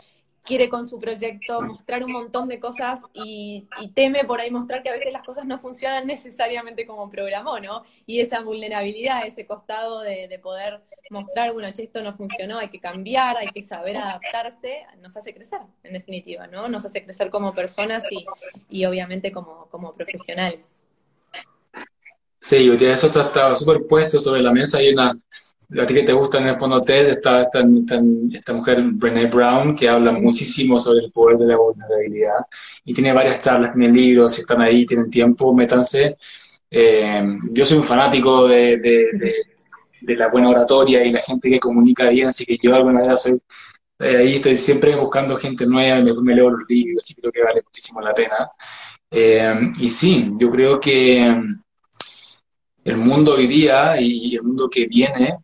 [0.50, 4.90] quiere con su proyecto mostrar un montón de cosas y, teme por ahí mostrar que
[4.90, 7.84] a veces las cosas no funcionan necesariamente como programó, ¿no?
[8.08, 10.82] Y esa vulnerabilidad, ese costado de, poder
[11.12, 15.36] mostrar, bueno, che, esto no funcionó, hay que cambiar, hay que saber adaptarse, nos hace
[15.36, 16.68] crecer, en definitiva, ¿no?
[16.68, 18.26] Nos hace crecer como personas y,
[18.70, 20.84] y obviamente como, como profesionales.
[22.40, 24.80] Sí, eso está súper puesto sobre la mesa.
[24.80, 25.16] Hay una,
[25.78, 29.76] a ti que te gusta en el fondo TED, está esta, esta, mujer, Brené Brown,
[29.76, 32.46] que habla muchísimo sobre el poder de la vulnerabilidad
[32.84, 36.18] y tiene varias charlas, tiene libros, si están ahí, tienen tiempo, métanse.
[36.72, 42.10] Eh, yo soy un fanático de, de, la buena oratoria y la gente que comunica
[42.10, 43.40] bien, así que yo alguna vez soy,
[44.00, 47.32] eh, ahí estoy siempre buscando gente nueva me, me, leo los libros, así que creo
[47.32, 48.50] que vale muchísimo la pena.
[49.12, 51.18] Eh, y sí, yo creo que
[52.86, 55.38] el mundo hoy día y el mundo que viene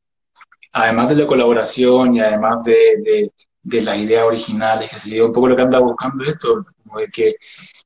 [0.76, 3.32] además de la colaboración y además de,
[3.64, 7.08] de, las ideas originales, que se un poco lo que anda buscando esto, como de
[7.08, 7.36] que,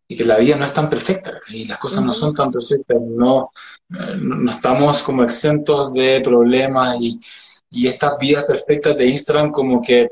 [0.07, 3.51] que la vida no es tan perfecta y las cosas no son tan perfectas, no,
[3.89, 7.19] no estamos como exentos de problemas y,
[7.69, 10.09] y estas vidas perfectas de Instagram como que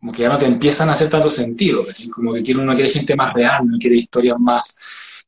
[0.00, 2.90] como que ya no te empiezan a hacer tanto sentido, como que quiere, uno quiere
[2.90, 4.78] gente más real, no quiere historias más,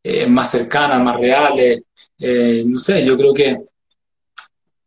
[0.01, 1.83] eh, más cercanas, más reales,
[2.19, 3.70] eh, no sé, yo creo que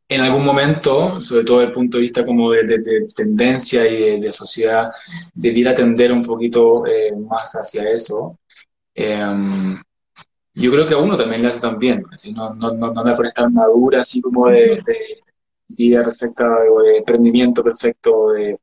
[0.08, 4.32] en algún momento, sobre todo desde el punto de vista como de, tendencia y de,
[4.32, 4.92] sociedad,
[5.34, 8.38] debiera atender un poquito eh, más hacia eso.
[8.94, 9.82] Em,
[10.56, 12.04] yo creo que a uno también le hace también,
[12.36, 14.84] no, no, no, no por estar madura, así como de,
[15.70, 18.60] vida perfecta o de emprendimiento perfecto, de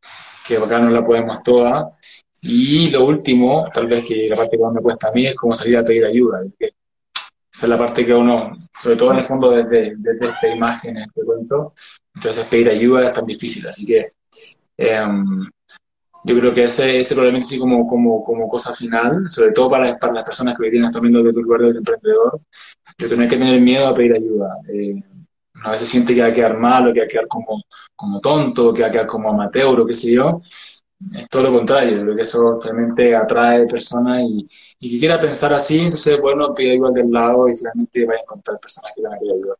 [0.46, 1.96] que acá no la podemos toda.
[2.42, 5.34] Y lo último, tal vez que la parte que más me cuesta a mí, es
[5.34, 6.42] como salir a pedir ayuda.
[7.52, 10.96] Esa es la parte que uno, sobre todo en el fondo desde, desde esta imagen,
[10.98, 11.74] este cuento,
[12.14, 13.66] entonces pedir ayuda es tan difícil.
[13.66, 14.12] Así que
[14.76, 15.48] em,
[16.24, 19.98] yo creo que ese, ese probablemente sí como, como, como cosa final, sobre todo para,
[19.98, 22.40] para las personas que hoy día están viendo desde el lugar del emprendedor,
[22.98, 24.56] yo que no hay que tener miedo a pedir ayuda.
[24.68, 25.02] Eh,
[25.62, 27.62] a veces siente que va a quedar mal o que va a quedar como,
[27.96, 30.42] como tonto, que va a quedar como amateur o qué sé yo.
[31.14, 34.46] Es todo lo contrario, creo que eso realmente atrae personas y,
[34.80, 38.18] y que quiera pensar así, entonces, bueno, pide igual del lado y finalmente va a
[38.18, 39.56] encontrar personas que van a querer ayudar.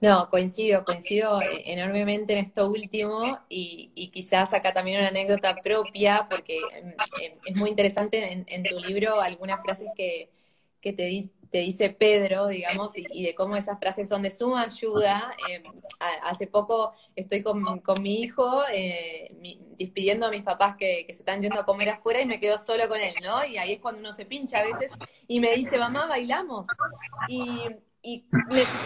[0.00, 6.26] No, coincido, coincido enormemente en esto último y, y, quizás acá también una anécdota propia,
[6.28, 6.88] porque em,
[7.22, 10.28] em, es muy interesante en, en tu libro algunas frases que,
[10.82, 11.04] que te,
[11.54, 15.36] te dice Pedro, digamos, y, de cómo esas frases son de suma ayuda.
[15.48, 15.62] Eh,
[16.24, 17.62] hace poco estoy con,
[18.02, 19.30] mi hijo eh,
[19.78, 22.88] despidiendo a mis papás que, se están yendo a comer afuera y me quedo solo
[22.88, 23.44] con él, ¿no?
[23.44, 24.90] Y ahí es cuando uno se pincha a veces
[25.28, 26.66] y me dice, mamá, bailamos.
[27.28, 27.46] Y,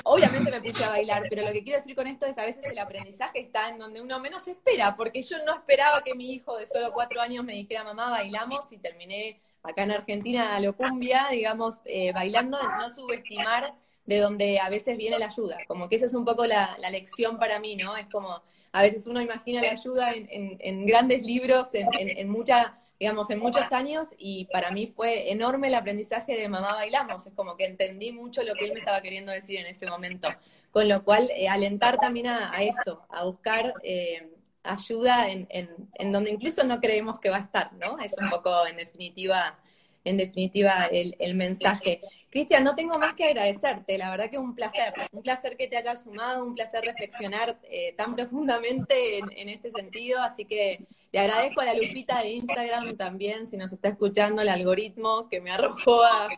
[0.05, 2.67] obviamente me puse a bailar, pero lo que quiero decir con esto es a veces
[2.67, 6.59] el aprendizaje está en donde uno menos espera, porque yo no esperaba que mi hijo
[6.59, 10.77] de solo cuatro años me dijera, mamá, bailamos y terminé acá en Argentina a lo
[10.77, 13.75] cumbia, digamos, eh, bailando, no subestimar
[14.09, 15.59] de donde a veces viene la ayuda.
[15.67, 17.95] Como que esa es un poco la, lección para mí, ¿no?
[17.97, 18.43] Es como,
[18.73, 24.15] a veces uno imagina la ayuda en, grandes libros, en, mucha, digamos, en muchos años,
[24.17, 27.27] y para mí fue enorme el aprendizaje de Mamá Bailamos.
[27.27, 30.29] Es como que entendí mucho lo que él me estaba queriendo decir en ese momento.
[30.71, 33.75] Con lo cual, eh, alentar también a, eso, a buscar...
[33.83, 34.38] Eh,
[34.69, 37.99] ayuda en, donde incluso no creemos que va a estar, ¿no?
[37.99, 39.59] Es un poco, en definitiva,
[40.05, 42.01] en definitiva el, mensaje.
[42.31, 45.77] Cristian, no tengo más que agradecerte, la verdad que un placer, un placer que te
[45.77, 51.63] hayas sumado, un placer reflexionar eh, tan profundamente en, este sentido, así que le agradezco
[51.63, 56.03] a la Lupita de Instagram también, si nos está escuchando el algoritmo que me arrojó
[56.05, 56.29] a,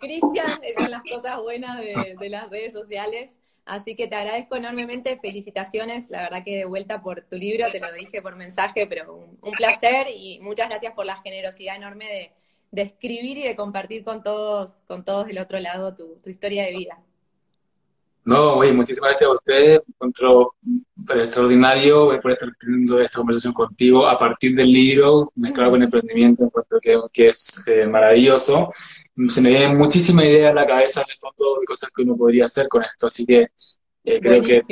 [0.00, 3.40] Cristian, esas son las cosas buenas de las redes sociales.
[3.66, 7.80] Así que te agradezco enormemente, felicitaciones, la verdad que de vuelta por tu libro, te
[7.80, 12.30] lo dije por mensaje, pero un, placer y muchas gracias por la generosidad enorme
[12.72, 16.72] de, escribir y de compartir con todos, con todos del otro lado tu, historia de
[16.72, 16.98] vida.
[18.24, 20.54] No, oye, muchísimas gracias a ustedes, encuentro
[21.14, 24.06] extraordinario por estar teniendo esta conversación contigo.
[24.06, 28.72] A partir del libro, mezclado con emprendimiento, encuentro que, que es eh, maravilloso
[29.28, 32.16] se me vienen muchísimas ideas a la cabeza en el fondo de cosas que uno
[32.16, 33.48] podría hacer con esto, así que
[34.04, 34.62] eh, creo que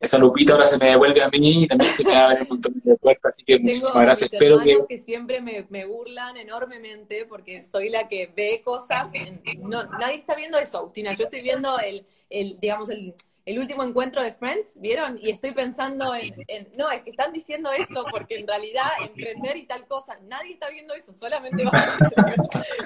[0.00, 2.80] esa lupita ahora se me devuelve a mí y también se me abre un montón
[2.84, 4.32] de puertas, así que muchísimas gracias.
[4.32, 4.78] Espero que...
[4.88, 9.10] que siempre me, me, burlan enormemente porque soy la que ve cosas,
[9.58, 13.14] no, nadie está viendo eso, Agustina, yo estoy viendo el, el digamos, el,
[13.48, 15.18] el último encuentro de Friends, ¿vieron?
[15.22, 16.34] Y estoy pensando en,
[16.76, 20.68] no, es que están diciendo eso porque en realidad emprender y tal cosa, nadie está
[20.68, 21.64] viendo eso, solamente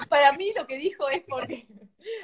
[0.09, 1.67] Para mí lo que dijo es porque...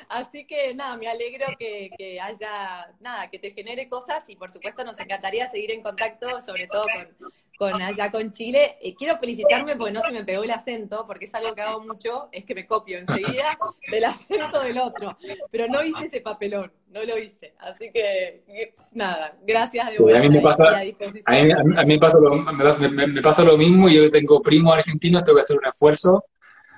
[0.08, 4.52] Así que nada, me alegro que, que, haya, nada, que te genere cosas y por
[4.52, 8.78] supuesto nos encantaría seguir en contacto, sobre todo con, con allá con Chile.
[8.82, 11.82] Eh, quiero felicitarme porque no se me pegó el acento, porque es algo que hago
[11.82, 13.60] mucho, es que me copio enseguida
[13.92, 15.18] del acento del otro.
[15.52, 17.54] Pero no hice ese papelón, no lo hice.
[17.60, 20.20] Así que, nada, gracias de vuelta.
[20.20, 24.10] a mí me pasa, a mí, me pasa, lo, me, pasa, lo mismo y yo
[24.10, 26.24] tengo primos argentinos, tengo que hacer un esfuerzo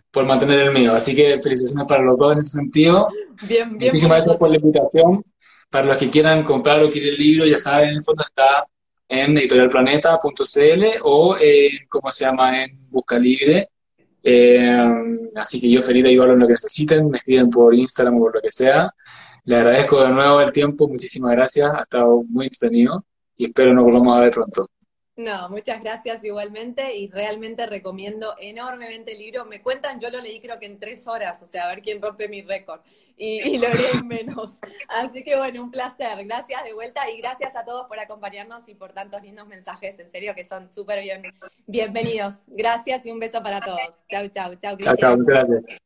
[0.10, 0.96] por mantener el mío.
[0.96, 3.08] Así que felicitaciones para los dos en ese sentido.
[3.44, 3.92] Bien, bien.
[3.92, 5.24] Muchísimas gracias por la invitación.
[5.70, 8.66] Para los que quieran comprar o quieren el libro, ya saben, en el fondo está
[9.12, 13.68] en editorialplaneta.cl o en, ¿cómo se llama?, en Busca Libre.
[14.24, 14.86] Eh,
[15.36, 18.20] así que yo feliz de ayudarlos en lo que necesiten, me escriben por Instagram o
[18.20, 18.90] por lo que sea.
[19.44, 23.04] Le agradezco de nuevo el tiempo, muchísimas gracias, ha estado muy entretenido
[23.36, 24.70] y espero nos volvamos a ver pronto.
[25.22, 29.46] No, muchas gracias igualmente y realmente recomiendo enormemente el libro.
[29.46, 32.02] Me cuentan, yo lo leí creo que en tres horas, o sea, a ver quién
[32.02, 32.82] rompe mi récord
[33.18, 34.60] y, lo leí en menos.
[34.88, 36.26] Así que bueno, un placer.
[36.26, 40.10] Gracias de vuelta y gracias a todos por acompañarnos y por tantos lindos mensajes, en
[40.10, 41.22] serio que son súper bien,
[41.68, 42.46] bienvenidos.
[42.48, 44.04] Gracias y un beso para todos.
[44.10, 44.76] Chau, chau, chau.
[44.78, 45.82] Chau, chau, gracias.